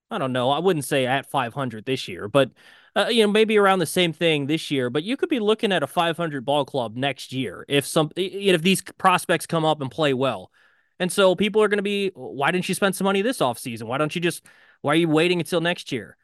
I 0.09 0.17
don't 0.17 0.33
know, 0.33 0.49
I 0.49 0.59
wouldn't 0.59 0.85
say 0.85 1.05
at 1.05 1.29
500 1.29 1.85
this 1.85 2.07
year, 2.07 2.27
but 2.27 2.51
uh, 2.95 3.07
you 3.09 3.23
know, 3.23 3.31
maybe 3.31 3.57
around 3.57 3.79
the 3.79 3.85
same 3.85 4.11
thing 4.11 4.47
this 4.47 4.69
year, 4.69 4.89
but 4.89 5.03
you 5.03 5.15
could 5.15 5.29
be 5.29 5.39
looking 5.39 5.71
at 5.71 5.83
a 5.83 5.87
500 5.87 6.43
ball 6.43 6.65
club 6.65 6.95
next 6.95 7.31
year 7.31 7.65
if 7.69 7.85
some 7.85 8.11
if 8.15 8.61
these 8.61 8.81
prospects 8.97 9.45
come 9.45 9.63
up 9.63 9.81
and 9.81 9.89
play 9.89 10.13
well. 10.13 10.51
And 10.99 11.11
so 11.11 11.33
people 11.35 11.63
are 11.63 11.67
going 11.67 11.79
to 11.79 11.83
be, 11.83 12.11
why 12.13 12.51
didn't 12.51 12.69
you 12.69 12.75
spend 12.75 12.95
some 12.95 13.05
money 13.05 13.21
this 13.21 13.39
offseason? 13.39 13.83
Why 13.83 13.97
don't 13.97 14.13
you 14.13 14.21
just 14.21 14.45
why 14.81 14.93
are 14.93 14.97
you 14.97 15.09
waiting 15.09 15.39
until 15.39 15.61
next 15.61 15.91
year? 15.91 16.17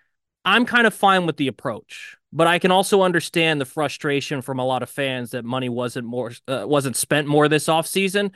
I'm 0.44 0.66
kind 0.66 0.88
of 0.88 0.94
fine 0.94 1.26
with 1.26 1.38
the 1.38 1.48
approach, 1.48 2.16
but 2.32 2.48
I 2.48 2.60
can 2.60 2.72
also 2.72 3.02
understand 3.02 3.60
the 3.60 3.66
frustration 3.66 4.42
from 4.42 4.60
a 4.60 4.66
lot 4.66 4.84
of 4.84 4.90
fans 4.90 5.32
that 5.32 5.46
money 5.46 5.70
wasn't 5.70 6.06
more 6.06 6.32
uh, 6.48 6.64
wasn't 6.66 6.96
spent 6.96 7.28
more 7.28 7.48
this 7.48 7.68
offseason. 7.68 8.32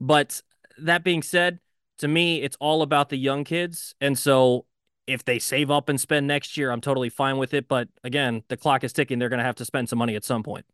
But 0.00 0.40
that 0.78 1.04
being 1.04 1.22
said, 1.22 1.60
to 1.98 2.08
me, 2.08 2.42
it's 2.42 2.56
all 2.58 2.82
about 2.82 3.10
the 3.10 3.16
young 3.16 3.44
kids, 3.44 3.94
and 4.00 4.18
so 4.18 4.66
If 5.06 5.24
they 5.24 5.38
save 5.38 5.70
up 5.70 5.88
and 5.88 6.00
spend 6.00 6.26
next 6.26 6.56
year, 6.56 6.70
I'm 6.70 6.80
totally 6.80 7.08
fine 7.08 7.38
with 7.38 7.54
it. 7.54 7.68
But 7.68 7.88
again, 8.04 8.44
the 8.48 8.56
clock 8.56 8.84
is 8.84 8.92
ticking. 8.92 9.18
They're 9.18 9.28
going 9.28 9.38
to 9.38 9.44
have 9.44 9.56
to 9.56 9.64
spend 9.64 9.88
some 9.88 9.98
money 9.98 10.14
at 10.16 10.24
some 10.24 10.42
point. 10.42 10.64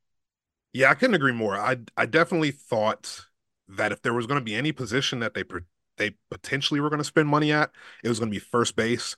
Yeah, 0.73 0.91
I 0.91 0.95
couldn't 0.95 1.15
agree 1.15 1.33
more. 1.33 1.57
I 1.57 1.79
I 1.97 2.07
definitely 2.07 2.51
thought 2.51 3.27
that 3.69 3.93
if 3.93 4.03
there 4.03 4.15
was 4.15 4.27
going 4.27 4.41
to 4.41 4.45
be 4.45 4.55
any 4.55 4.73
position 4.73 5.21
that 5.21 5.35
they 5.35 5.45
they 5.97 6.17
potentially 6.31 6.81
were 6.81 6.91
going 6.91 6.99
to 6.99 7.05
spend 7.05 7.29
money 7.29 7.53
at, 7.53 7.71
it 8.05 8.09
was 8.09 8.19
going 8.19 8.31
to 8.31 8.35
be 8.35 8.39
first 8.39 8.77
base. 8.77 9.17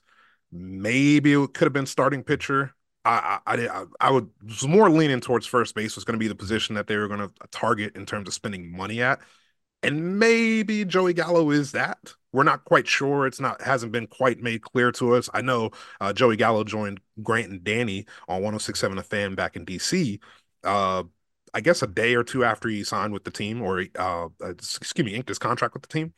Maybe 0.51 1.33
it 1.33 1.53
could 1.53 1.65
have 1.65 1.73
been 1.73 1.85
starting 1.85 2.23
pitcher. 2.23 2.73
I 3.05 3.39
I 3.45 3.67
I, 3.67 3.85
I 3.99 4.11
would 4.11 4.29
was 4.43 4.67
more 4.67 4.89
leaning 4.89 5.21
towards 5.21 5.45
first 5.47 5.75
base 5.75 5.95
was 5.95 6.05
going 6.05 6.15
to 6.17 6.23
be 6.23 6.27
the 6.27 6.35
position 6.35 6.75
that 6.75 6.87
they 6.87 6.97
were 6.97 7.07
going 7.07 7.21
to 7.21 7.31
target 7.51 7.95
in 7.95 8.05
terms 8.05 8.27
of 8.27 8.33
spending 8.33 8.71
money 8.75 9.01
at, 9.01 9.19
and 9.83 10.19
maybe 10.19 10.85
Joey 10.85 11.13
Gallo 11.13 11.51
is 11.51 11.71
that. 11.71 12.13
We're 12.33 12.43
not 12.43 12.63
quite 12.65 12.87
sure. 12.87 13.27
It's 13.27 13.39
not 13.39 13.61
hasn't 13.61 13.91
been 13.91 14.07
quite 14.07 14.39
made 14.39 14.61
clear 14.61 14.91
to 14.93 15.15
us. 15.15 15.29
I 15.33 15.41
know 15.41 15.71
uh, 15.99 16.13
Joey 16.13 16.37
Gallo 16.37 16.63
joined 16.63 17.01
Grant 17.21 17.51
and 17.51 17.63
Danny 17.63 18.05
on 18.29 18.41
106.7 18.41 18.97
A 18.97 19.03
Fan 19.03 19.35
back 19.35 19.55
in 19.55 19.65
DC. 19.65 20.19
Uh, 20.63 21.03
I 21.53 21.61
guess 21.61 21.81
a 21.81 21.87
day 21.87 22.15
or 22.15 22.23
two 22.23 22.45
after 22.45 22.69
he 22.69 22.83
signed 22.83 23.11
with 23.11 23.25
the 23.25 23.31
team, 23.31 23.61
or 23.61 23.83
uh, 23.97 24.29
excuse 24.39 25.05
me, 25.05 25.15
inked 25.15 25.27
his 25.27 25.39
contract 25.39 25.73
with 25.73 25.83
the 25.83 25.89
team 25.89 26.13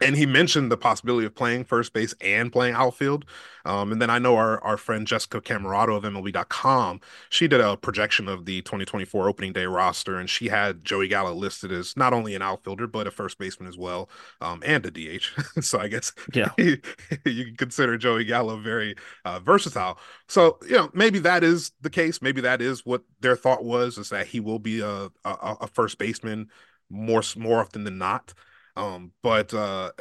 and 0.00 0.16
he 0.16 0.26
mentioned 0.26 0.72
the 0.72 0.76
possibility 0.76 1.26
of 1.26 1.34
playing 1.34 1.64
first 1.64 1.92
base 1.92 2.14
and 2.20 2.52
playing 2.52 2.74
outfield. 2.74 3.24
Um, 3.66 3.92
and 3.92 4.00
then 4.00 4.08
I 4.08 4.18
know 4.18 4.36
our, 4.36 4.62
our 4.64 4.78
friend 4.78 5.06
Jessica 5.06 5.40
Camerato 5.40 5.96
of 5.96 6.04
MLB.com, 6.04 7.00
she 7.28 7.46
did 7.46 7.60
a 7.60 7.76
projection 7.76 8.26
of 8.26 8.46
the 8.46 8.62
2024 8.62 9.28
opening 9.28 9.52
day 9.52 9.66
roster, 9.66 10.16
and 10.16 10.30
she 10.30 10.48
had 10.48 10.84
Joey 10.84 11.08
Gallo 11.08 11.34
listed 11.34 11.70
as 11.70 11.96
not 11.96 12.14
only 12.14 12.34
an 12.34 12.40
outfielder, 12.40 12.86
but 12.86 13.06
a 13.06 13.10
first 13.10 13.38
baseman 13.38 13.68
as 13.68 13.76
well, 13.76 14.08
um, 14.40 14.62
and 14.64 14.86
a 14.86 14.90
DH. 14.90 15.26
so 15.60 15.78
I 15.78 15.88
guess 15.88 16.12
yeah. 16.32 16.50
you 16.58 16.78
can 17.24 17.56
consider 17.56 17.98
Joey 17.98 18.24
Gallo 18.24 18.56
very 18.56 18.94
uh, 19.24 19.40
versatile. 19.40 19.98
So, 20.28 20.58
you 20.62 20.76
know, 20.76 20.90
maybe 20.94 21.18
that 21.20 21.44
is 21.44 21.72
the 21.82 21.90
case. 21.90 22.22
Maybe 22.22 22.40
that 22.40 22.62
is 22.62 22.86
what 22.86 23.02
their 23.20 23.36
thought 23.36 23.64
was, 23.64 23.98
is 23.98 24.08
that 24.08 24.26
he 24.26 24.40
will 24.40 24.58
be 24.58 24.80
a, 24.80 25.10
a, 25.24 25.56
a 25.60 25.66
first 25.66 25.98
baseman 25.98 26.48
more, 26.88 27.22
more 27.36 27.60
often 27.60 27.84
than 27.84 27.98
not. 27.98 28.32
Um, 28.76 29.12
but 29.22 29.52
uh, 29.52 29.92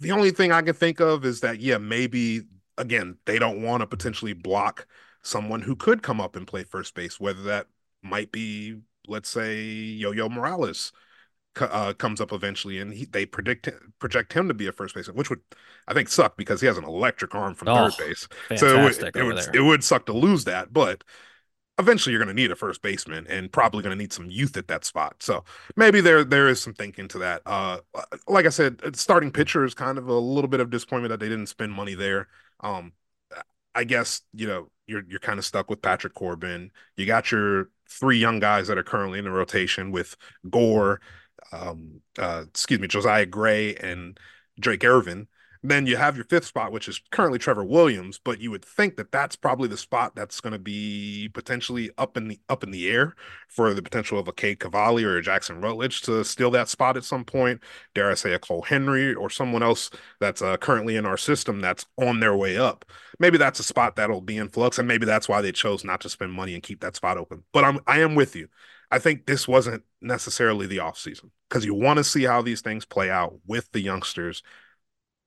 the 0.00 0.12
only 0.12 0.30
thing 0.30 0.52
I 0.52 0.62
can 0.62 0.74
think 0.74 1.00
of 1.00 1.24
is 1.24 1.40
that 1.40 1.60
yeah, 1.60 1.78
maybe 1.78 2.42
again 2.78 3.16
they 3.24 3.38
don't 3.38 3.62
want 3.62 3.80
to 3.80 3.86
potentially 3.86 4.32
block 4.32 4.86
someone 5.22 5.62
who 5.62 5.74
could 5.76 6.02
come 6.02 6.20
up 6.20 6.36
and 6.36 6.46
play 6.46 6.64
first 6.64 6.94
base, 6.94 7.18
whether 7.18 7.42
that 7.42 7.66
might 8.02 8.32
be 8.32 8.76
let's 9.08 9.28
say 9.28 9.62
Yo-Yo 9.62 10.28
Morales 10.28 10.92
uh, 11.60 11.92
comes 11.94 12.20
up 12.20 12.32
eventually, 12.32 12.78
and 12.78 12.92
he, 12.92 13.04
they 13.04 13.24
predict 13.24 13.68
project 13.98 14.32
him 14.32 14.48
to 14.48 14.54
be 14.54 14.66
a 14.66 14.72
first 14.72 14.94
baseman, 14.94 15.16
which 15.16 15.30
would 15.30 15.40
I 15.88 15.94
think 15.94 16.08
suck 16.08 16.36
because 16.36 16.60
he 16.60 16.66
has 16.66 16.78
an 16.78 16.84
electric 16.84 17.34
arm 17.34 17.54
from 17.54 17.68
oh, 17.68 17.90
third 17.90 18.06
base. 18.06 18.28
So 18.56 18.80
it 18.80 18.82
would, 18.84 19.16
it 19.16 19.22
would, 19.22 19.54
it 19.54 19.60
would 19.60 19.84
suck 19.84 20.06
to 20.06 20.12
lose 20.12 20.44
that, 20.44 20.72
but 20.72 21.04
eventually 21.78 22.12
you're 22.12 22.22
going 22.22 22.34
to 22.34 22.40
need 22.42 22.50
a 22.50 22.56
first 22.56 22.82
baseman 22.82 23.26
and 23.28 23.52
probably 23.52 23.82
going 23.82 23.96
to 23.96 24.02
need 24.02 24.12
some 24.12 24.30
youth 24.30 24.56
at 24.56 24.68
that 24.68 24.84
spot. 24.84 25.16
So 25.22 25.44
maybe 25.76 26.00
there 26.00 26.24
there 26.24 26.48
is 26.48 26.60
some 26.60 26.74
thinking 26.74 27.08
to 27.08 27.18
that. 27.18 27.42
Uh, 27.46 27.78
like 28.26 28.46
I 28.46 28.50
said, 28.50 28.80
uh, 28.84 28.90
starting 28.94 29.30
pitcher 29.30 29.64
is 29.64 29.74
kind 29.74 29.98
of 29.98 30.08
a 30.08 30.14
little 30.14 30.48
bit 30.48 30.60
of 30.60 30.70
disappointment 30.70 31.10
that 31.10 31.20
they 31.20 31.28
didn't 31.28 31.48
spend 31.48 31.72
money 31.72 31.94
there. 31.94 32.28
Um, 32.60 32.92
I 33.74 33.84
guess 33.84 34.22
you 34.32 34.46
know 34.46 34.70
you're 34.86 35.02
you're 35.06 35.20
kind 35.20 35.38
of 35.38 35.44
stuck 35.44 35.68
with 35.68 35.82
Patrick 35.82 36.14
Corbin. 36.14 36.70
You 36.96 37.06
got 37.06 37.30
your 37.30 37.70
three 37.88 38.18
young 38.18 38.40
guys 38.40 38.68
that 38.68 38.78
are 38.78 38.82
currently 38.82 39.18
in 39.18 39.24
the 39.24 39.30
rotation 39.30 39.92
with 39.92 40.16
Gore, 40.50 41.00
um, 41.52 42.00
uh, 42.18 42.44
excuse 42.48 42.80
me, 42.80 42.88
Josiah 42.88 43.26
Gray 43.26 43.74
and 43.76 44.18
Drake 44.58 44.84
Irvin. 44.84 45.28
Then 45.62 45.86
you 45.86 45.96
have 45.96 46.16
your 46.16 46.24
fifth 46.24 46.44
spot, 46.44 46.72
which 46.72 46.88
is 46.88 47.00
currently 47.10 47.38
Trevor 47.38 47.64
Williams, 47.64 48.20
but 48.22 48.40
you 48.40 48.50
would 48.50 48.64
think 48.64 48.96
that 48.96 49.12
that's 49.12 49.36
probably 49.36 49.68
the 49.68 49.76
spot 49.76 50.14
that's 50.14 50.40
going 50.40 50.52
to 50.52 50.58
be 50.58 51.30
potentially 51.32 51.90
up 51.98 52.16
in 52.16 52.28
the 52.28 52.40
up 52.48 52.62
in 52.62 52.70
the 52.70 52.88
air 52.88 53.14
for 53.48 53.74
the 53.74 53.82
potential 53.82 54.18
of 54.18 54.28
a 54.28 54.32
Cade 54.32 54.60
Cavalli 54.60 55.04
or 55.04 55.16
a 55.16 55.22
Jackson 55.22 55.60
Rutledge 55.60 56.02
to 56.02 56.24
steal 56.24 56.50
that 56.52 56.68
spot 56.68 56.96
at 56.96 57.04
some 57.04 57.24
point. 57.24 57.60
Dare 57.94 58.10
I 58.10 58.14
say 58.14 58.32
a 58.32 58.38
Cole 58.38 58.62
Henry 58.62 59.14
or 59.14 59.30
someone 59.30 59.62
else 59.62 59.90
that's 60.20 60.42
uh, 60.42 60.56
currently 60.56 60.96
in 60.96 61.06
our 61.06 61.16
system 61.16 61.60
that's 61.60 61.86
on 61.98 62.20
their 62.20 62.36
way 62.36 62.56
up. 62.56 62.84
Maybe 63.18 63.38
that's 63.38 63.60
a 63.60 63.64
spot 63.64 63.96
that'll 63.96 64.20
be 64.20 64.36
in 64.36 64.48
flux, 64.48 64.78
and 64.78 64.86
maybe 64.86 65.06
that's 65.06 65.28
why 65.28 65.40
they 65.40 65.52
chose 65.52 65.84
not 65.84 66.00
to 66.02 66.08
spend 66.08 66.32
money 66.32 66.54
and 66.54 66.62
keep 66.62 66.80
that 66.80 66.96
spot 66.96 67.18
open. 67.18 67.44
But 67.52 67.64
I'm 67.64 67.80
I 67.86 68.00
am 68.00 68.14
with 68.14 68.36
you. 68.36 68.48
I 68.90 68.98
think 68.98 69.26
this 69.26 69.48
wasn't 69.48 69.82
necessarily 70.00 70.66
the 70.66 70.78
offseason 70.78 71.30
because 71.48 71.64
you 71.64 71.74
want 71.74 71.96
to 71.98 72.04
see 72.04 72.24
how 72.24 72.42
these 72.42 72.60
things 72.60 72.84
play 72.84 73.10
out 73.10 73.34
with 73.46 73.70
the 73.72 73.80
youngsters 73.80 74.42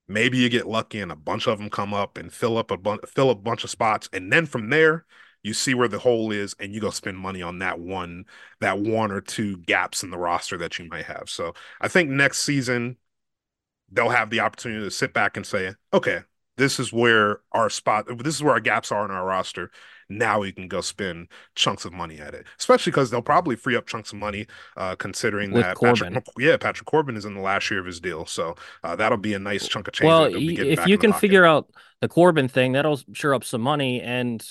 Maybe 0.10 0.40
you 0.40 0.50
get 0.50 0.68
lucky 0.68 1.00
and 1.00 1.12
a 1.12 1.16
bunch 1.16 1.48
of 1.48 1.60
them 1.60 1.70
come 1.70 1.94
up 1.94 2.18
and 2.18 2.34
fill 2.34 2.58
up 2.58 2.72
a 2.72 2.78
bunch, 2.78 3.02
fill 3.08 3.30
a 3.30 3.36
bunch 3.36 3.64
of 3.64 3.70
spots, 3.70 4.10
and 4.12 4.34
then 4.34 4.46
from 4.48 4.70
there 4.70 5.06
you 5.44 5.54
see 5.54 5.74
where 5.74 5.88
the 5.88 6.00
hole 6.00 6.32
is, 6.32 6.56
and 6.60 6.74
you 6.74 6.82
go 6.82 6.90
spend 6.90 7.18
money 7.18 7.42
on 7.42 7.60
that 7.60 7.80
one, 7.80 8.26
that 8.60 8.80
one 8.80 9.12
or 9.12 9.22
two 9.22 9.58
gaps 9.58 10.04
in 10.04 10.10
the 10.10 10.18
roster 10.18 10.58
that 10.58 10.78
you 10.78 10.90
might 10.90 11.06
have. 11.06 11.30
So 11.30 11.54
I 11.80 11.88
think 11.88 12.10
next 12.10 12.40
season 12.40 12.98
they'll 13.92 14.10
have 14.10 14.30
the 14.30 14.42
opportunity 14.42 14.84
to 14.84 14.92
sit 14.92 15.14
back 15.14 15.38
and 15.38 15.46
say, 15.46 15.76
okay, 15.94 16.22
this 16.60 16.80
is 16.80 16.94
where 16.94 17.40
our 17.52 17.70
spot, 17.70 18.06
this 18.20 18.36
is 18.36 18.44
where 18.44 18.54
our 18.54 18.60
gaps 18.60 18.92
are 18.92 19.04
in 19.06 19.12
our 19.12 19.26
roster 19.26 19.72
now 20.10 20.40
we 20.40 20.52
can 20.52 20.68
go 20.68 20.82
spend 20.82 21.28
chunks 21.56 21.86
of 21.86 21.94
money 21.94 22.20
at 22.20 22.34
it, 22.34 22.46
especially 22.58 22.92
because 22.92 23.12
they'll 23.12 23.22
probably 23.22 23.56
free 23.56 23.76
up 23.76 23.86
chunks 23.86 24.12
of 24.12 24.18
money, 24.18 24.48
uh, 24.76 24.96
considering 24.96 25.52
With 25.52 25.64
that 25.64 25.76
Corbin. 25.76 26.14
Patrick, 26.14 26.26
yeah, 26.38 26.58
Patrick 26.58 26.88
Corbin 26.88 27.16
is 27.16 27.26
in 27.26 27.36
the 27.36 27.42
last 27.42 27.70
year 27.70 27.80
of 27.80 27.86
his 27.86 28.00
deal, 28.00 28.26
so 28.26 28.56
uh, 28.84 28.96
that'll 28.96 29.18
be 29.18 29.34
a 29.34 29.40
nice 29.40 29.68
chunk 29.68 29.88
of 29.88 29.94
change. 29.94 30.08
Well, 30.08 30.26
if 30.26 30.88
you 30.88 30.98
can 30.98 31.14
figure 31.14 31.46
out 31.46 31.70
the 32.02 32.08
Corbin 32.08 32.48
thing, 32.48 32.72
that'll 32.72 33.00
sure 33.14 33.36
up 33.36 33.44
some 33.44 33.62
money, 33.62 34.02
and 34.02 34.46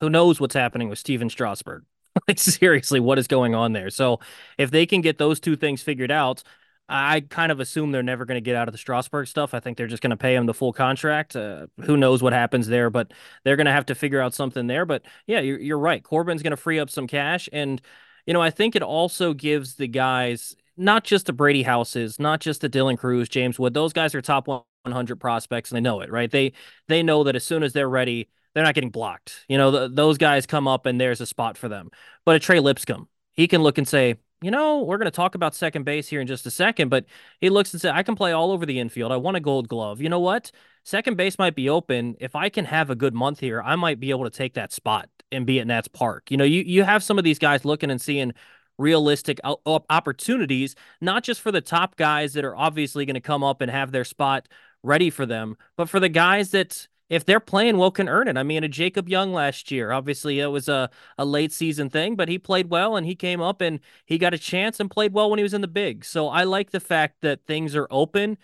who 0.00 0.08
knows 0.08 0.40
what's 0.40 0.54
happening 0.54 0.88
with 0.88 0.98
Stephen 0.98 1.28
Strasburg. 1.28 1.84
like 2.28 2.38
seriously, 2.38 3.00
what 3.00 3.18
is 3.18 3.26
going 3.26 3.54
on 3.54 3.74
there? 3.74 3.90
So 3.90 4.20
if 4.56 4.70
they 4.70 4.86
can 4.86 5.02
get 5.02 5.18
those 5.18 5.38
two 5.38 5.56
things 5.56 5.82
figured 5.82 6.10
out, 6.10 6.42
I 6.88 7.20
kind 7.20 7.52
of 7.52 7.60
assume 7.60 7.92
they're 7.92 8.02
never 8.02 8.24
going 8.24 8.36
to 8.36 8.40
get 8.44 8.56
out 8.56 8.66
of 8.66 8.72
the 8.72 8.78
Strasburg 8.78 9.26
stuff. 9.26 9.52
I 9.52 9.60
think 9.60 9.76
they're 9.76 9.86
just 9.86 10.02
going 10.02 10.10
to 10.10 10.16
pay 10.16 10.34
him 10.34 10.46
the 10.46 10.54
full 10.54 10.72
contract. 10.72 11.36
Uh, 11.36 11.66
who 11.82 11.96
knows 11.96 12.22
what 12.22 12.32
happens 12.32 12.66
there, 12.66 12.88
but 12.88 13.12
they're 13.44 13.56
going 13.56 13.66
to 13.66 13.72
have 13.72 13.86
to 13.86 13.94
figure 13.94 14.20
out 14.20 14.32
something 14.32 14.66
there. 14.66 14.86
But 14.86 15.02
yeah, 15.26 15.40
you're, 15.40 15.60
you're 15.60 15.78
right. 15.78 16.02
Corbin's 16.02 16.42
going 16.42 16.52
to 16.52 16.56
free 16.56 16.78
up 16.78 16.88
some 16.88 17.06
cash. 17.06 17.48
And, 17.52 17.82
you 18.24 18.32
know, 18.32 18.40
I 18.40 18.50
think 18.50 18.74
it 18.74 18.82
also 18.82 19.34
gives 19.34 19.74
the 19.74 19.86
guys, 19.86 20.56
not 20.78 21.04
just 21.04 21.26
the 21.26 21.32
Brady 21.34 21.62
Houses, 21.62 22.18
not 22.18 22.40
just 22.40 22.62
the 22.62 22.70
Dylan 22.70 22.96
Crews, 22.96 23.28
James 23.28 23.58
Wood, 23.58 23.74
those 23.74 23.92
guys 23.92 24.14
are 24.14 24.22
top 24.22 24.48
100 24.48 25.16
prospects 25.16 25.70
and 25.70 25.76
they 25.76 25.82
know 25.82 26.00
it, 26.00 26.10
right? 26.10 26.30
They, 26.30 26.54
they 26.86 27.02
know 27.02 27.24
that 27.24 27.36
as 27.36 27.44
soon 27.44 27.62
as 27.62 27.74
they're 27.74 27.88
ready, 27.88 28.30
they're 28.54 28.64
not 28.64 28.74
getting 28.74 28.90
blocked. 28.90 29.44
You 29.46 29.58
know, 29.58 29.70
the, 29.70 29.88
those 29.88 30.16
guys 30.16 30.46
come 30.46 30.66
up 30.66 30.86
and 30.86 30.98
there's 30.98 31.20
a 31.20 31.26
spot 31.26 31.58
for 31.58 31.68
them. 31.68 31.90
But 32.24 32.36
a 32.36 32.38
Trey 32.38 32.60
Lipscomb, 32.60 33.08
he 33.34 33.46
can 33.46 33.62
look 33.62 33.76
and 33.76 33.86
say, 33.86 34.16
you 34.40 34.50
know, 34.50 34.82
we're 34.82 34.98
going 34.98 35.06
to 35.06 35.10
talk 35.10 35.34
about 35.34 35.54
second 35.54 35.84
base 35.84 36.08
here 36.08 36.20
in 36.20 36.26
just 36.26 36.46
a 36.46 36.50
second, 36.50 36.88
but 36.88 37.04
he 37.40 37.50
looks 37.50 37.72
and 37.72 37.80
says, 37.80 37.92
I 37.92 38.02
can 38.02 38.14
play 38.14 38.32
all 38.32 38.52
over 38.52 38.64
the 38.64 38.78
infield. 38.78 39.10
I 39.10 39.16
want 39.16 39.36
a 39.36 39.40
gold 39.40 39.68
glove. 39.68 40.00
You 40.00 40.08
know 40.08 40.20
what? 40.20 40.52
Second 40.84 41.16
base 41.16 41.38
might 41.38 41.56
be 41.56 41.68
open. 41.68 42.16
If 42.20 42.36
I 42.36 42.48
can 42.48 42.64
have 42.64 42.88
a 42.90 42.94
good 42.94 43.14
month 43.14 43.40
here, 43.40 43.60
I 43.60 43.74
might 43.76 43.98
be 43.98 44.10
able 44.10 44.24
to 44.24 44.30
take 44.30 44.54
that 44.54 44.72
spot 44.72 45.08
and 45.32 45.44
be 45.44 45.60
at 45.60 45.66
Nats 45.66 45.88
Park. 45.88 46.30
You 46.30 46.36
know, 46.36 46.44
you, 46.44 46.62
you 46.62 46.84
have 46.84 47.02
some 47.02 47.18
of 47.18 47.24
these 47.24 47.38
guys 47.38 47.64
looking 47.64 47.90
and 47.90 48.00
seeing 48.00 48.32
realistic 48.78 49.40
opportunities, 49.44 50.76
not 51.00 51.24
just 51.24 51.40
for 51.40 51.50
the 51.50 51.60
top 51.60 51.96
guys 51.96 52.32
that 52.34 52.44
are 52.44 52.56
obviously 52.56 53.04
going 53.04 53.14
to 53.14 53.20
come 53.20 53.42
up 53.42 53.60
and 53.60 53.70
have 53.70 53.90
their 53.90 54.04
spot 54.04 54.46
ready 54.84 55.10
for 55.10 55.26
them, 55.26 55.56
but 55.76 55.88
for 55.88 55.98
the 55.98 56.08
guys 56.08 56.52
that 56.52 56.86
if 57.08 57.24
they're 57.24 57.40
playing 57.40 57.78
well, 57.78 57.90
can 57.90 58.08
earn 58.08 58.28
it. 58.28 58.36
I 58.36 58.42
mean, 58.42 58.64
a 58.64 58.68
Jacob 58.68 59.08
Young 59.08 59.32
last 59.32 59.70
year, 59.70 59.92
obviously 59.92 60.40
it 60.40 60.46
was 60.46 60.68
a, 60.68 60.90
a 61.16 61.24
late 61.24 61.52
season 61.52 61.90
thing, 61.90 62.16
but 62.16 62.28
he 62.28 62.38
played 62.38 62.70
well 62.70 62.96
and 62.96 63.06
he 63.06 63.14
came 63.14 63.40
up 63.40 63.60
and 63.60 63.80
he 64.06 64.18
got 64.18 64.34
a 64.34 64.38
chance 64.38 64.80
and 64.80 64.90
played 64.90 65.12
well 65.12 65.30
when 65.30 65.38
he 65.38 65.42
was 65.42 65.54
in 65.54 65.60
the 65.62 65.68
big. 65.68 66.04
So 66.04 66.28
I 66.28 66.44
like 66.44 66.70
the 66.70 66.80
fact 66.80 67.22
that 67.22 67.46
things 67.46 67.74
are 67.74 67.86
open, 67.90 68.38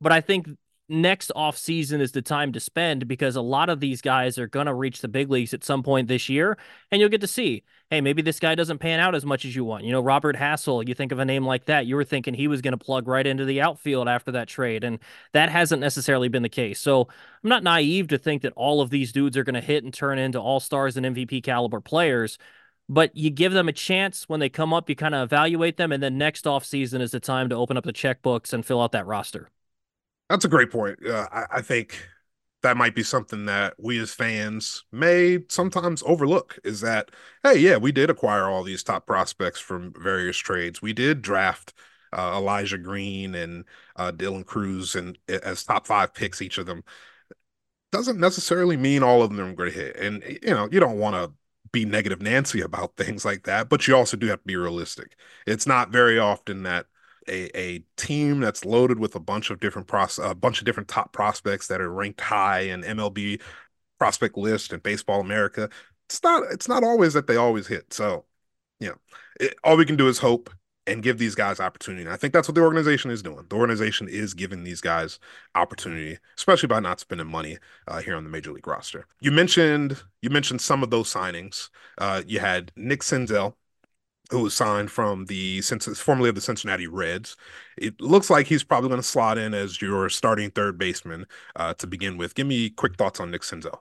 but 0.00 0.12
I 0.12 0.20
think 0.20 0.48
next 0.88 1.32
off 1.34 1.56
season 1.56 2.00
is 2.00 2.12
the 2.12 2.22
time 2.22 2.52
to 2.52 2.60
spend 2.60 3.08
because 3.08 3.34
a 3.34 3.40
lot 3.40 3.68
of 3.68 3.80
these 3.80 4.00
guys 4.00 4.38
are 4.38 4.46
going 4.46 4.66
to 4.66 4.74
reach 4.74 5.00
the 5.00 5.08
big 5.08 5.30
leagues 5.30 5.52
at 5.52 5.64
some 5.64 5.82
point 5.82 6.06
this 6.06 6.28
year 6.28 6.56
and 6.90 7.00
you'll 7.00 7.10
get 7.10 7.20
to 7.20 7.26
see 7.26 7.64
hey 7.90 8.00
maybe 8.00 8.22
this 8.22 8.38
guy 8.38 8.54
doesn't 8.54 8.78
pan 8.78 9.00
out 9.00 9.14
as 9.14 9.26
much 9.26 9.44
as 9.44 9.56
you 9.56 9.64
want. 9.64 9.82
You 9.84 9.90
know 9.90 10.00
robert 10.00 10.36
Hassell 10.36 10.86
you 10.86 10.94
think 10.94 11.10
of 11.10 11.18
a 11.18 11.24
name 11.24 11.44
like 11.44 11.64
that 11.64 11.86
you 11.86 11.96
were 11.96 12.04
thinking 12.04 12.34
he 12.34 12.46
was 12.46 12.62
going 12.62 12.76
to 12.76 12.84
plug 12.84 13.08
right 13.08 13.26
into 13.26 13.44
the 13.44 13.60
outfield 13.60 14.08
after 14.08 14.30
that 14.32 14.48
trade 14.48 14.84
and 14.84 15.00
that 15.32 15.48
hasn't 15.48 15.80
necessarily 15.80 16.28
been 16.28 16.42
the 16.42 16.48
case. 16.48 16.80
So 16.80 17.08
i'm 17.42 17.50
not 17.50 17.64
naive 17.64 18.08
to 18.08 18.18
think 18.18 18.42
that 18.42 18.52
all 18.54 18.80
of 18.80 18.90
these 18.90 19.10
dudes 19.12 19.36
are 19.36 19.44
going 19.44 19.54
to 19.54 19.60
hit 19.60 19.82
and 19.82 19.92
turn 19.92 20.18
into 20.18 20.40
all 20.40 20.60
stars 20.60 20.96
and 20.96 21.06
mvp 21.06 21.42
caliber 21.42 21.80
players 21.80 22.38
but 22.88 23.16
you 23.16 23.30
give 23.30 23.52
them 23.52 23.68
a 23.68 23.72
chance. 23.72 24.28
When 24.28 24.38
they 24.38 24.48
come 24.48 24.72
up 24.72 24.88
you 24.88 24.94
kind 24.94 25.16
of 25.16 25.24
evaluate 25.24 25.78
them 25.78 25.90
and 25.90 26.00
then 26.00 26.16
next 26.16 26.46
off 26.46 26.64
season 26.64 27.00
is 27.00 27.10
the 27.10 27.18
time 27.18 27.48
to 27.48 27.56
open 27.56 27.76
up 27.76 27.82
the 27.82 27.92
checkbooks 27.92 28.52
and 28.52 28.64
fill 28.64 28.80
out 28.80 28.92
that 28.92 29.06
roster 29.06 29.50
that's 30.28 30.44
a 30.44 30.48
great 30.48 30.70
point. 30.70 31.04
Uh, 31.06 31.26
I, 31.30 31.44
I 31.50 31.62
think 31.62 31.98
that 32.62 32.76
might 32.76 32.94
be 32.94 33.02
something 33.02 33.46
that 33.46 33.74
we 33.78 33.98
as 34.00 34.12
fans 34.12 34.84
may 34.90 35.38
sometimes 35.48 36.02
overlook 36.04 36.58
is 36.64 36.80
that 36.80 37.10
hey 37.44 37.58
yeah 37.58 37.76
we 37.76 37.92
did 37.92 38.10
acquire 38.10 38.46
all 38.48 38.64
these 38.64 38.82
top 38.82 39.06
prospects 39.06 39.60
from 39.60 39.92
various 39.96 40.36
trades 40.36 40.82
we 40.82 40.92
did 40.92 41.22
draft 41.22 41.74
uh, 42.16 42.32
elijah 42.34 42.78
green 42.78 43.36
and 43.36 43.64
uh, 43.96 44.10
dylan 44.10 44.44
Crews 44.44 44.96
and 44.96 45.16
as 45.28 45.62
top 45.62 45.86
five 45.86 46.12
picks 46.12 46.42
each 46.42 46.58
of 46.58 46.66
them 46.66 46.82
doesn't 47.92 48.20
necessarily 48.20 48.76
mean 48.76 49.02
all 49.02 49.22
of 49.22 49.34
them 49.34 49.48
are 49.48 49.54
going 49.54 49.72
to 49.72 49.78
hit. 49.78 49.96
And 49.96 50.22
you 50.42 50.50
know, 50.50 50.68
you 50.70 50.80
don't 50.80 50.98
want 50.98 51.16
to 51.16 51.32
be 51.72 51.84
negative 51.84 52.20
Nancy 52.20 52.60
about 52.60 52.96
things 52.96 53.24
like 53.24 53.44
that, 53.44 53.68
but 53.68 53.86
you 53.86 53.96
also 53.96 54.16
do 54.16 54.26
have 54.28 54.40
to 54.40 54.46
be 54.46 54.56
realistic. 54.56 55.16
It's 55.46 55.66
not 55.66 55.90
very 55.90 56.18
often 56.18 56.62
that 56.64 56.86
a, 57.28 57.58
a 57.58 57.78
team 57.96 58.40
that's 58.40 58.64
loaded 58.64 58.98
with 58.98 59.14
a 59.14 59.20
bunch 59.20 59.50
of 59.50 59.60
different 59.60 59.88
pros 59.88 60.18
a 60.18 60.34
bunch 60.34 60.58
of 60.60 60.64
different 60.64 60.88
top 60.88 61.12
prospects 61.12 61.66
that 61.68 61.80
are 61.80 61.90
ranked 61.90 62.20
high 62.20 62.60
in 62.60 62.82
MLB 62.82 63.40
prospect 63.98 64.36
list 64.36 64.72
and 64.72 64.82
Baseball 64.82 65.20
America. 65.20 65.68
It's 66.08 66.22
not 66.22 66.44
it's 66.50 66.68
not 66.68 66.84
always 66.84 67.14
that 67.14 67.26
they 67.26 67.36
always 67.36 67.66
hit. 67.66 67.92
So, 67.92 68.24
you 68.80 68.88
know, 68.88 68.96
it, 69.40 69.54
all 69.64 69.76
we 69.76 69.86
can 69.86 69.96
do 69.96 70.08
is 70.08 70.18
hope 70.18 70.50
and 70.86 71.02
give 71.02 71.18
these 71.18 71.34
guys 71.34 71.58
opportunity. 71.58 72.04
And 72.04 72.12
I 72.12 72.16
think 72.16 72.32
that's 72.32 72.46
what 72.46 72.54
the 72.54 72.60
organization 72.60 73.10
is 73.10 73.22
doing. 73.22 73.44
The 73.48 73.56
organization 73.56 74.08
is 74.08 74.34
giving 74.34 74.62
these 74.62 74.80
guys 74.80 75.18
opportunity, 75.54 76.18
especially 76.38 76.68
by 76.68 76.80
not 76.80 77.00
spending 77.00 77.26
money 77.26 77.58
uh, 77.88 78.00
here 78.00 78.14
on 78.14 78.22
the 78.22 78.30
major 78.30 78.52
league 78.52 78.66
roster. 78.66 79.06
You 79.20 79.32
mentioned 79.32 80.00
you 80.22 80.30
mentioned 80.30 80.60
some 80.60 80.82
of 80.82 80.90
those 80.90 81.12
signings. 81.12 81.70
Uh, 81.98 82.22
you 82.26 82.38
had 82.38 82.72
Nick 82.76 83.00
Senzel, 83.00 83.54
who 84.30 84.42
was 84.42 84.54
signed 84.54 84.90
from 84.90 85.26
the 85.26 85.60
formerly 85.62 86.28
of 86.28 86.34
the 86.34 86.40
Cincinnati 86.40 86.86
Reds. 86.86 87.36
It 87.76 88.00
looks 88.00 88.30
like 88.30 88.46
he's 88.46 88.64
probably 88.64 88.88
going 88.88 89.00
to 89.00 89.06
slot 89.06 89.38
in 89.38 89.54
as 89.54 89.80
your 89.80 90.08
starting 90.08 90.50
third 90.50 90.78
baseman 90.78 91.26
uh, 91.54 91.74
to 91.74 91.86
begin 91.86 92.16
with. 92.16 92.34
Give 92.34 92.46
me 92.46 92.70
quick 92.70 92.96
thoughts 92.96 93.20
on 93.20 93.30
Nick 93.30 93.42
Senzel. 93.42 93.80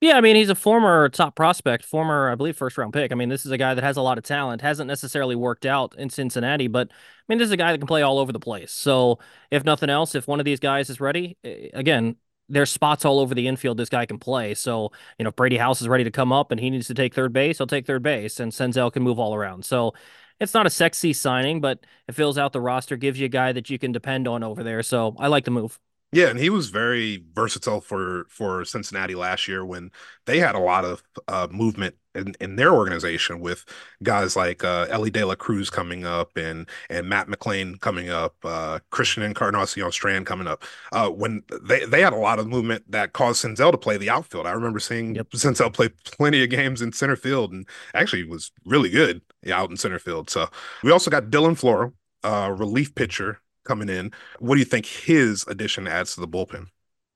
Yeah, 0.00 0.16
I 0.16 0.20
mean, 0.20 0.36
he's 0.36 0.48
a 0.48 0.54
former 0.54 1.08
top 1.08 1.34
prospect, 1.34 1.84
former, 1.84 2.30
I 2.30 2.36
believe, 2.36 2.56
first 2.56 2.78
round 2.78 2.92
pick. 2.92 3.10
I 3.10 3.16
mean, 3.16 3.28
this 3.28 3.44
is 3.44 3.50
a 3.50 3.58
guy 3.58 3.74
that 3.74 3.82
has 3.82 3.96
a 3.96 4.02
lot 4.02 4.16
of 4.16 4.22
talent, 4.22 4.62
hasn't 4.62 4.86
necessarily 4.86 5.34
worked 5.34 5.66
out 5.66 5.96
in 5.98 6.08
Cincinnati, 6.08 6.68
but 6.68 6.88
I 6.90 6.94
mean, 7.28 7.38
this 7.38 7.46
is 7.46 7.52
a 7.52 7.56
guy 7.56 7.72
that 7.72 7.78
can 7.78 7.88
play 7.88 8.02
all 8.02 8.20
over 8.20 8.30
the 8.30 8.38
place. 8.38 8.70
So, 8.70 9.18
if 9.50 9.64
nothing 9.64 9.90
else, 9.90 10.14
if 10.14 10.28
one 10.28 10.38
of 10.38 10.44
these 10.44 10.60
guys 10.60 10.88
is 10.88 11.00
ready, 11.00 11.36
again, 11.74 12.14
there's 12.48 12.70
spots 12.70 13.04
all 13.04 13.20
over 13.20 13.34
the 13.34 13.46
infield 13.46 13.76
this 13.76 13.88
guy 13.88 14.06
can 14.06 14.18
play. 14.18 14.54
So, 14.54 14.92
you 15.18 15.24
know, 15.24 15.28
if 15.28 15.36
Brady 15.36 15.58
House 15.58 15.80
is 15.80 15.88
ready 15.88 16.04
to 16.04 16.10
come 16.10 16.32
up 16.32 16.50
and 16.50 16.60
he 16.60 16.70
needs 16.70 16.86
to 16.88 16.94
take 16.94 17.14
third 17.14 17.32
base, 17.32 17.58
he'll 17.58 17.66
take 17.66 17.86
third 17.86 18.02
base, 18.02 18.40
and 18.40 18.52
Senzel 18.52 18.92
can 18.92 19.02
move 19.02 19.18
all 19.18 19.34
around. 19.34 19.64
So, 19.64 19.94
it's 20.40 20.54
not 20.54 20.66
a 20.66 20.70
sexy 20.70 21.12
signing, 21.12 21.60
but 21.60 21.80
it 22.06 22.14
fills 22.14 22.38
out 22.38 22.52
the 22.52 22.60
roster, 22.60 22.96
gives 22.96 23.18
you 23.18 23.26
a 23.26 23.28
guy 23.28 23.50
that 23.52 23.70
you 23.70 23.78
can 23.78 23.90
depend 23.90 24.28
on 24.28 24.44
over 24.44 24.62
there. 24.62 24.82
So, 24.82 25.16
I 25.18 25.26
like 25.28 25.44
the 25.44 25.50
move. 25.50 25.78
Yeah, 26.10 26.28
and 26.28 26.38
he 26.38 26.48
was 26.48 26.70
very 26.70 27.22
versatile 27.34 27.82
for 27.82 28.26
for 28.30 28.64
Cincinnati 28.64 29.14
last 29.14 29.46
year 29.46 29.62
when 29.64 29.90
they 30.24 30.38
had 30.38 30.54
a 30.54 30.58
lot 30.58 30.86
of 30.86 31.02
uh, 31.28 31.48
movement 31.50 31.96
in, 32.14 32.34
in 32.40 32.56
their 32.56 32.72
organization 32.72 33.40
with 33.40 33.66
guys 34.02 34.34
like 34.34 34.64
uh, 34.64 34.86
Elly 34.88 35.10
De 35.10 35.22
La 35.24 35.34
Cruz 35.34 35.68
coming 35.68 36.06
up 36.06 36.34
and 36.36 36.66
and 36.88 37.10
Matt 37.10 37.28
McLain 37.28 37.78
coming 37.80 38.08
up, 38.08 38.36
uh, 38.42 38.78
Christian 38.90 39.22
Encarnacion 39.22 39.92
Strand 39.92 40.24
coming 40.24 40.46
up. 40.46 40.64
Uh, 40.92 41.10
when 41.10 41.42
they 41.62 41.84
they 41.84 42.00
had 42.00 42.14
a 42.14 42.16
lot 42.16 42.38
of 42.38 42.48
movement 42.48 42.90
that 42.90 43.12
caused 43.12 43.44
Senzel 43.44 43.70
to 43.72 43.78
play 43.78 43.98
the 43.98 44.08
outfield. 44.08 44.46
I 44.46 44.52
remember 44.52 44.80
seeing 44.80 45.14
yep. 45.14 45.28
Senzel 45.30 45.72
play 45.72 45.90
plenty 46.04 46.42
of 46.42 46.48
games 46.48 46.80
in 46.80 46.92
center 46.92 47.16
field 47.16 47.52
and 47.52 47.68
actually 47.92 48.24
was 48.24 48.50
really 48.64 48.88
good 48.88 49.20
out 49.52 49.68
in 49.68 49.76
center 49.76 49.98
field. 49.98 50.30
So 50.30 50.48
we 50.82 50.90
also 50.90 51.10
got 51.10 51.24
Dylan 51.24 51.58
Floro, 51.60 51.92
uh, 52.24 52.50
relief 52.50 52.94
pitcher 52.94 53.40
coming 53.68 53.88
in. 53.88 54.12
What 54.40 54.54
do 54.54 54.58
you 54.58 54.64
think 54.64 54.86
his 54.86 55.44
addition 55.46 55.86
adds 55.86 56.14
to 56.14 56.20
the 56.20 56.28
bullpen? 56.28 56.66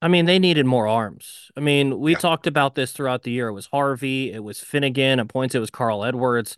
I 0.00 0.08
mean, 0.08 0.26
they 0.26 0.38
needed 0.38 0.66
more 0.66 0.86
arms. 0.86 1.50
I 1.56 1.60
mean, 1.60 2.00
we 2.00 2.12
yeah. 2.12 2.18
talked 2.18 2.46
about 2.46 2.74
this 2.74 2.92
throughout 2.92 3.22
the 3.22 3.30
year. 3.30 3.48
It 3.48 3.52
was 3.52 3.66
Harvey, 3.66 4.32
it 4.32 4.42
was 4.42 4.58
Finnegan, 4.58 5.20
at 5.20 5.28
points 5.28 5.54
it 5.54 5.60
was 5.60 5.70
Carl 5.70 6.04
Edwards, 6.04 6.56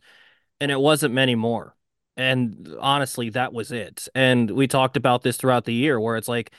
and 0.61 0.71
it 0.71 0.81
wasn't 0.81 1.15
many 1.15 1.35
more. 1.35 1.77
And 2.17 2.75
honestly, 2.81 3.29
that 3.31 3.53
was 3.53 3.71
it. 3.71 4.09
And 4.15 4.51
we 4.51 4.67
talked 4.67 4.97
about 4.97 5.23
this 5.23 5.37
throughout 5.37 5.65
the 5.65 5.75
year 5.75 6.01
where 6.01 6.17
it's 6.17 6.29
like 6.29 6.53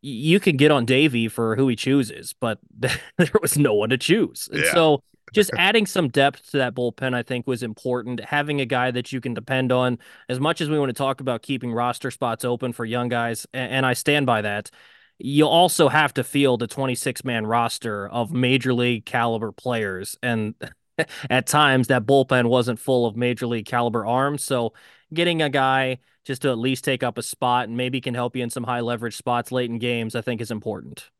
you 0.00 0.40
can 0.40 0.56
get 0.56 0.70
on 0.70 0.84
Davey 0.84 1.28
for 1.28 1.54
who 1.54 1.68
he 1.68 1.76
chooses, 1.76 2.34
but 2.40 2.58
there 2.78 3.28
was 3.42 3.58
no 3.58 3.74
one 3.74 3.90
to 3.90 3.98
choose. 3.98 4.48
And 4.50 4.64
yeah. 4.64 4.72
so 4.72 5.02
just 5.32 5.50
adding 5.58 5.86
some 5.86 6.08
depth 6.08 6.50
to 6.50 6.58
that 6.58 6.74
bullpen, 6.74 7.14
I 7.14 7.22
think, 7.22 7.46
was 7.46 7.62
important. 7.62 8.20
Having 8.20 8.60
a 8.60 8.66
guy 8.66 8.90
that 8.90 9.12
you 9.12 9.20
can 9.20 9.34
depend 9.34 9.72
on, 9.72 9.98
as 10.28 10.40
much 10.40 10.60
as 10.60 10.68
we 10.68 10.78
want 10.78 10.90
to 10.90 10.94
talk 10.94 11.20
about 11.20 11.42
keeping 11.42 11.72
roster 11.72 12.10
spots 12.10 12.44
open 12.44 12.72
for 12.72 12.84
young 12.84 13.08
guys, 13.08 13.46
and, 13.52 13.86
I 13.86 13.94
stand 13.94 14.26
by 14.26 14.42
that. 14.42 14.70
You 15.18 15.46
also 15.46 15.88
have 15.88 16.14
to 16.14 16.24
field 16.24 16.62
a 16.62 16.66
26 16.66 17.24
man 17.24 17.46
roster 17.46 18.08
of 18.08 18.32
major 18.32 18.72
league 18.72 19.04
caliber 19.04 19.52
players. 19.52 20.16
And 20.22 20.54
at 21.30 21.46
times, 21.46 21.88
that 21.88 22.06
bullpen 22.06 22.48
wasn't 22.48 22.78
full 22.78 23.06
of 23.06 23.16
major 23.16 23.46
league 23.46 23.66
caliber 23.66 24.06
arms. 24.06 24.44
So, 24.44 24.72
getting 25.12 25.42
a 25.42 25.50
guy 25.50 25.98
just 26.24 26.42
to 26.42 26.50
at 26.50 26.58
least 26.58 26.84
take 26.84 27.02
up 27.02 27.18
a 27.18 27.22
spot 27.22 27.68
and 27.68 27.76
maybe 27.76 28.00
can 28.00 28.14
help 28.14 28.36
you 28.36 28.42
in 28.42 28.50
some 28.50 28.64
high 28.64 28.80
leverage 28.80 29.16
spots 29.16 29.50
late 29.50 29.70
in 29.70 29.78
games, 29.78 30.14
I 30.14 30.20
think 30.20 30.40
is 30.40 30.50
important. 30.50 31.10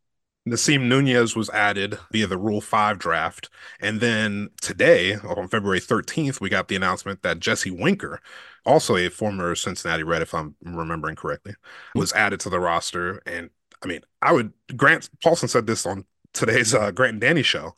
Nasim 0.48 0.88
Nunez 0.88 1.37
was 1.37 1.50
added 1.50 1.98
via 2.11 2.26
the 2.26 2.38
Rule 2.38 2.61
5 2.61 2.98
draft. 2.98 3.50
And 3.81 4.00
then 4.00 4.50
today, 4.61 5.16
on 5.16 5.48
February 5.48 5.81
13th, 5.81 6.40
we 6.40 6.48
got 6.48 6.68
the 6.68 6.76
announcement 6.76 7.22
that 7.22 7.40
Jesse 7.40 7.70
Winker, 7.70 8.20
also 8.64 8.96
a 8.96 9.09
former 9.11 9.55
Cincinnati 9.55 10.03
Red, 10.03 10.22
if 10.22 10.35
I'm 10.35 10.57
remembering 10.62 11.16
correctly, 11.16 11.55
was 11.94 12.12
added 12.14 12.40
to 12.40 12.50
the 12.50 12.61
roster. 12.61 13.20
And 13.26 13.50
I 13.83 13.87
mean, 13.87 14.00
I 14.22 14.33
would, 14.33 14.53
Grant 14.76 15.11
Paulsen 15.22 15.48
said 15.48 15.66
this 15.66 15.85
on 15.85 16.05
today's 16.33 16.74
uh, 16.74 16.90
Grant 16.90 17.12
and 17.12 17.20
Danny 17.20 17.42
show 17.42 17.74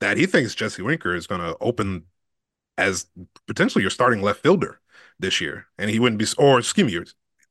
that 0.00 0.16
he 0.16 0.26
thinks 0.26 0.54
Jesse 0.54 0.82
Winker 0.82 1.14
is 1.14 1.26
going 1.26 1.40
to 1.40 1.56
open 1.60 2.04
as 2.76 3.06
potentially 3.46 3.82
your 3.82 3.90
starting 3.90 4.22
left 4.22 4.42
fielder 4.42 4.80
this 5.18 5.40
year. 5.40 5.66
And 5.78 5.88
he 5.88 5.98
wouldn't 5.98 6.18
be, 6.18 6.26
or 6.36 6.58
excuse 6.58 6.86
me, 6.86 6.92
your, 6.92 7.06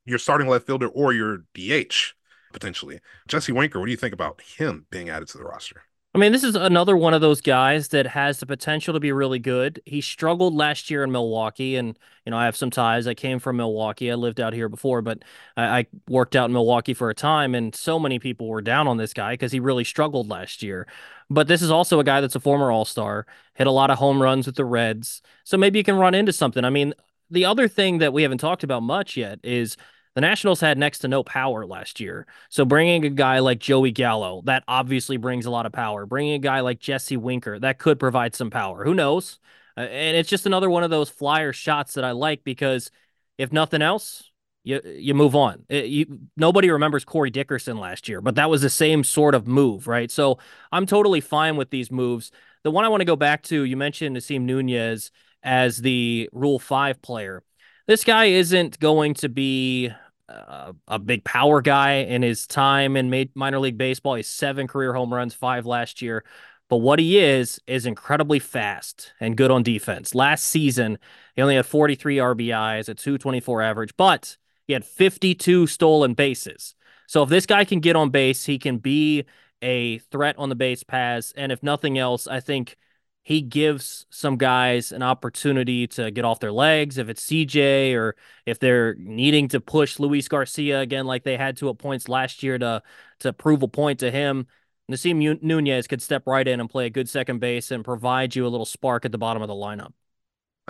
your 0.06 0.20
starting 0.20 0.48
left 0.48 0.68
fielder 0.68 0.88
or 0.88 1.14
your 1.14 1.46
DH 1.56 2.14
potentially. 2.52 3.00
Jesse 3.28 3.52
Winker, 3.52 3.80
what 3.80 3.86
do 3.86 3.92
you 3.92 3.98
think 3.98 4.14
about 4.14 4.42
him 4.42 4.86
being 4.90 5.10
added 5.10 5.28
to 5.30 5.38
the 5.38 5.44
roster? 5.44 5.84
I 6.14 6.18
mean, 6.18 6.34
this 6.34 6.44
is 6.44 6.56
another 6.56 6.98
one 6.98 7.14
of 7.14 7.22
those 7.22 7.40
guys 7.40 7.88
that 7.90 8.06
has 8.06 8.40
the 8.40 8.46
potential 8.46 8.94
to 8.94 9.00
be 9.00 9.14
really 9.14 9.40
good. 9.40 9.82
He 9.86 10.02
struggled 10.02 10.54
last 10.54 10.90
year 10.90 11.06
in 11.06 11.12
Milwaukee, 11.12 11.78
and 11.78 11.98
you 12.26 12.32
know 12.32 12.38
I 12.38 12.44
have 12.44 12.58
some 12.58 12.70
ties. 12.70 13.08
I 13.08 13.14
came 13.14 13.40
from 13.40 13.56
Milwaukee. 13.56 14.12
I 14.12 14.16
lived 14.16 14.42
out 14.42 14.52
here 14.52 14.68
before, 14.68 15.02
but 15.02 15.24
I, 15.56 15.80
I 15.80 15.86
worked 16.10 16.36
out 16.36 16.50
in 16.50 16.54
Milwaukee 16.54 16.94
for 16.94 17.10
a 17.10 17.16
time, 17.16 17.56
and 17.56 17.74
so 17.74 17.98
many 17.98 18.20
people 18.20 18.50
were 18.50 18.62
down 18.62 18.90
on 18.90 18.98
this 18.98 19.14
guy 19.14 19.34
because 19.34 19.54
he 19.54 19.62
really 19.62 19.86
struggled 19.86 20.28
last 20.28 20.62
year. 20.62 20.86
But 21.30 21.48
this 21.48 21.62
is 21.62 21.72
also 21.72 22.02
a 22.02 22.04
guy 22.04 22.20
that's 22.20 22.36
a 22.36 22.42
former 22.42 22.72
All 22.72 22.84
Star, 22.84 23.26
hit 23.54 23.68
a 23.68 23.72
lot 23.72 23.90
of 23.90 23.98
home 23.98 24.22
runs 24.22 24.48
with 24.48 24.56
the 24.56 24.66
Reds, 24.66 25.22
so 25.46 25.58
maybe 25.58 25.80
you 25.80 25.86
can 25.86 25.96
run 25.96 26.14
into 26.14 26.34
something. 26.34 26.66
I 26.66 26.72
mean, 26.72 26.94
the 27.30 27.46
other 27.46 27.70
thing 27.70 28.00
that 28.00 28.12
we 28.12 28.24
haven't 28.24 28.40
talked 28.40 28.66
about 28.66 28.84
much 28.84 29.16
yet 29.16 29.40
is 29.46 29.78
the 30.16 30.22
Nationals 30.22 30.60
had 30.60 30.78
next 30.78 31.00
to 31.00 31.08
no 31.08 31.24
power 31.24 31.66
last 31.66 32.00
year. 32.00 32.28
So 32.50 32.66
bringing 32.66 33.06
a 33.06 33.10
guy 33.10 33.40
like 33.40 33.60
Joey 33.60 33.92
Gallo, 33.92 34.42
that 34.46 34.64
obviously 34.68 35.18
brings 35.18 35.46
a 35.46 35.52
lot 35.52 35.66
of 35.66 35.72
power. 35.72 36.06
Bringing 36.06 36.34
a 36.34 36.40
guy 36.40 36.60
like 36.60 36.80
Jesse 36.80 37.18
Winker, 37.18 37.60
that 37.60 37.80
could 37.80 38.00
provide 38.00 38.36
some 38.36 38.50
power. 38.50 38.84
Who 38.84 38.94
knows? 38.94 39.40
Uh, 39.78 39.82
and 39.82 40.18
it's 40.18 40.30
just 40.30 40.46
another 40.46 40.70
one 40.70 40.84
of 40.84 40.90
those 40.90 41.10
flyer 41.10 41.54
shots 41.54 41.94
that 41.94 42.04
I 42.04 42.12
like 42.12 42.44
because 42.44 42.92
if 43.38 43.54
nothing 43.54 43.82
else, 43.82 44.32
you 44.64 44.82
you 44.84 45.14
move 45.16 45.36
on. 45.36 45.64
It, 45.70 45.86
you, 45.86 46.20
nobody 46.38 46.70
remembers 46.70 47.06
Corey 47.06 47.30
Dickerson 47.30 47.78
last 47.78 48.08
year, 48.08 48.22
but 48.22 48.36
that 48.36 48.50
was 48.50 48.62
the 48.62 48.70
same 48.70 49.04
sort 49.04 49.34
of 49.34 49.48
move, 49.48 49.88
right? 49.88 50.12
So 50.12 50.40
I'm 50.72 50.86
totally 50.86 51.22
fine 51.22 51.56
with 51.56 51.70
these 51.70 51.90
moves. 51.90 52.32
The 52.64 52.72
one 52.72 52.86
I 52.86 52.90
want 52.90 53.02
to 53.02 53.06
go 53.06 53.16
back 53.16 53.44
to, 53.44 53.64
you 53.64 53.76
mentioned 53.78 54.16
Nasim 54.16 54.42
Nunez 54.42 55.12
as 55.42 55.78
the 55.78 56.30
Rule 56.32 56.60
Five 56.60 57.02
player 57.02 57.44
this 57.88 58.04
guy 58.04 58.26
isn't 58.26 58.80
going 58.80 59.14
to 59.16 59.30
be 59.30 59.92
uh, 60.30 60.74
a 60.88 61.00
big 61.00 61.24
power 61.24 61.62
guy 61.62 61.94
in 61.96 62.22
his 62.22 62.48
time 62.48 62.96
in 62.96 63.30
minor 63.36 63.60
league 63.60 63.78
baseball. 63.78 64.16
He's 64.16 64.28
seven 64.28 64.68
career 64.68 64.94
home 64.94 65.14
runs, 65.14 65.34
five 65.34 65.66
last 65.66 66.02
year. 66.02 66.24
But 66.70 66.78
what 66.78 67.00
he 67.00 67.20
is, 67.20 67.60
is 67.68 67.86
incredibly 67.86 68.40
fast 68.40 69.12
and 69.20 69.36
good 69.36 69.52
on 69.52 69.62
defense. 69.62 70.16
Last 70.16 70.46
season, 70.46 71.00
he 71.36 71.42
only 71.42 71.56
had 71.56 71.66
43 71.66 72.16
RBIs, 72.16 72.88
a 72.88 72.94
224 72.94 73.62
average, 73.62 73.98
but 73.98 74.38
he 74.68 74.74
had 74.74 74.86
52 74.86 75.68
stolen 75.68 76.14
bases. 76.14 76.76
So 77.08 77.24
if 77.24 77.30
this 77.30 77.46
guy 77.46 77.66
can 77.66 77.82
get 77.82 77.98
on 77.98 78.10
base, 78.10 78.46
he 78.46 78.58
can 78.58 78.78
be 78.78 79.26
a 79.62 79.98
threat 79.98 80.38
on 80.38 80.48
the 80.48 80.56
base 80.56 80.82
pass. 80.82 81.34
And 81.36 81.52
if 81.52 81.62
nothing 81.62 81.98
else, 81.98 82.26
I 82.26 82.40
think 82.40 82.78
he 83.24 83.42
gives 83.42 84.06
some 84.10 84.38
guys 84.38 84.92
an 84.92 85.04
opportunity 85.04 85.86
to 85.88 86.10
get 86.10 86.26
off 86.26 86.40
their 86.40 86.52
legs 86.52 86.98
if 86.98 87.08
it's 87.08 87.26
CJ 87.26 87.94
or 87.96 88.16
if 88.46 88.60
they're 88.60 88.96
needing 88.96 89.48
to 89.50 89.62
push 89.62 90.00
Luis 90.00 90.28
Garcia 90.28 90.80
again 90.80 91.06
like 91.06 91.24
they 91.24 91.38
had 91.38 91.58
to 91.58 91.70
at 91.70 91.78
points 91.78 92.10
last 92.10 92.42
year 92.42 92.58
to 92.58 92.82
to 93.20 93.34
prove 93.34 93.62
a 93.62 93.68
point 93.68 94.00
to 94.00 94.10
him. 94.10 94.48
Nasim 94.92 95.42
Nunez 95.42 95.88
could 95.88 96.02
step 96.02 96.24
right 96.26 96.48
in 96.48 96.60
and 96.60 96.70
play 96.70 96.88
a 96.88 96.90
good 96.90 97.08
second 97.08 97.40
base 97.40 97.72
and 97.72 97.86
provide 97.86 98.36
you 98.36 98.46
a 98.46 98.50
little 98.50 98.66
spark 98.66 99.06
at 99.06 99.12
the 99.12 99.18
bottom 99.18 99.42
of 99.42 99.48
the 99.48 99.54
lineup. 99.54 99.94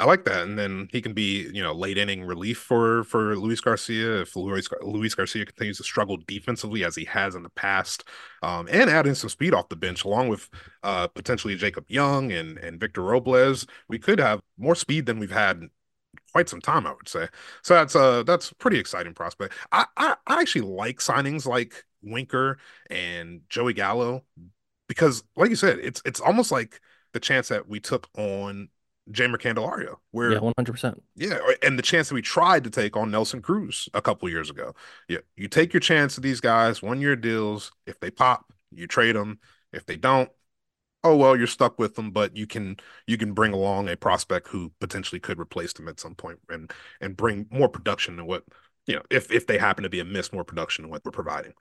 I 0.01 0.05
like 0.05 0.25
that, 0.25 0.43
and 0.43 0.57
then 0.57 0.89
he 0.91 1.01
can 1.01 1.13
be, 1.13 1.47
you 1.53 1.61
know, 1.61 1.73
late 1.73 1.97
inning 1.97 2.25
relief 2.25 2.57
for 2.57 3.03
for 3.03 3.37
Luis 3.37 3.61
Garcia 3.61 4.21
if 4.21 4.35
Luis, 4.35 4.67
Luis 4.81 5.13
Garcia 5.13 5.45
continues 5.45 5.77
to 5.77 5.83
struggle 5.83 6.17
defensively 6.27 6.83
as 6.83 6.95
he 6.95 7.05
has 7.05 7.35
in 7.35 7.43
the 7.43 7.49
past, 7.51 8.03
um, 8.41 8.67
and 8.71 8.89
add 8.89 9.05
in 9.07 9.15
some 9.15 9.29
speed 9.29 9.53
off 9.53 9.69
the 9.69 9.75
bench 9.75 10.03
along 10.03 10.29
with 10.29 10.49
uh, 10.83 11.07
potentially 11.07 11.55
Jacob 11.55 11.85
Young 11.89 12.31
and 12.31 12.57
and 12.57 12.79
Victor 12.79 13.03
Robles. 13.03 13.67
We 13.87 13.99
could 13.99 14.19
have 14.19 14.41
more 14.57 14.75
speed 14.75 15.05
than 15.05 15.19
we've 15.19 15.31
had 15.31 15.61
quite 16.31 16.49
some 16.49 16.61
time, 16.61 16.87
I 16.87 16.93
would 16.93 17.09
say. 17.09 17.27
So 17.63 17.73
that's 17.75 17.95
uh 17.95 18.23
that's 18.23 18.51
a 18.51 18.55
pretty 18.55 18.79
exciting 18.79 19.13
prospect. 19.13 19.53
I, 19.71 19.85
I 19.97 20.15
I 20.27 20.41
actually 20.41 20.61
like 20.69 20.99
signings 20.99 21.45
like 21.45 21.83
Winker 22.03 22.57
and 22.89 23.41
Joey 23.49 23.73
Gallo 23.73 24.23
because, 24.87 25.23
like 25.35 25.49
you 25.49 25.55
said, 25.55 25.79
it's 25.79 26.01
it's 26.05 26.19
almost 26.19 26.51
like 26.51 26.79
the 27.13 27.19
chance 27.19 27.47
that 27.49 27.67
we 27.67 27.79
took 27.79 28.07
on 28.17 28.69
Jeimer 29.09 29.37
Candelario, 29.37 29.95
where 30.11 30.33
yeah, 30.33 30.39
one 30.39 30.53
hundred 30.57 30.73
percent, 30.73 31.01
yeah, 31.15 31.39
and 31.63 31.77
the 31.77 31.83
chance 31.83 32.09
that 32.09 32.15
we 32.15 32.21
tried 32.21 32.63
to 32.63 32.69
take 32.69 32.95
on 32.95 33.09
Nelson 33.09 33.41
Cruz 33.41 33.89
a 33.93 34.01
couple 34.01 34.29
years 34.29 34.49
ago. 34.49 34.75
Yeah, 35.09 35.19
you 35.35 35.47
take 35.47 35.73
your 35.73 35.79
chance 35.79 36.17
of 36.17 36.23
these 36.23 36.39
guys, 36.39 36.81
one 36.81 37.01
year 37.01 37.15
deals. 37.15 37.71
If 37.87 37.99
they 37.99 38.11
pop, 38.11 38.53
you 38.71 38.87
trade 38.87 39.15
them. 39.15 39.39
If 39.73 39.85
they 39.85 39.97
don't, 39.97 40.29
oh 41.03 41.15
well, 41.15 41.35
you're 41.35 41.47
stuck 41.47 41.79
with 41.79 41.95
them. 41.95 42.11
But 42.11 42.37
you 42.37 42.45
can 42.45 42.77
you 43.07 43.17
can 43.17 43.33
bring 43.33 43.53
along 43.53 43.89
a 43.89 43.97
prospect 43.97 44.47
who 44.49 44.71
potentially 44.79 45.19
could 45.19 45.39
replace 45.39 45.73
them 45.73 45.87
at 45.87 45.99
some 45.99 46.15
point 46.15 46.39
and 46.49 46.71
and 47.01 47.17
bring 47.17 47.47
more 47.49 47.69
production 47.69 48.17
than 48.17 48.27
what 48.27 48.43
you 48.85 48.95
know 48.95 49.01
if 49.09 49.31
if 49.31 49.47
they 49.47 49.57
happen 49.57 49.83
to 49.83 49.89
be 49.89 49.99
a 49.99 50.05
miss 50.05 50.31
more 50.31 50.43
production 50.43 50.83
than 50.83 50.91
what 50.91 51.03
we're 51.03 51.11
providing. 51.11 51.53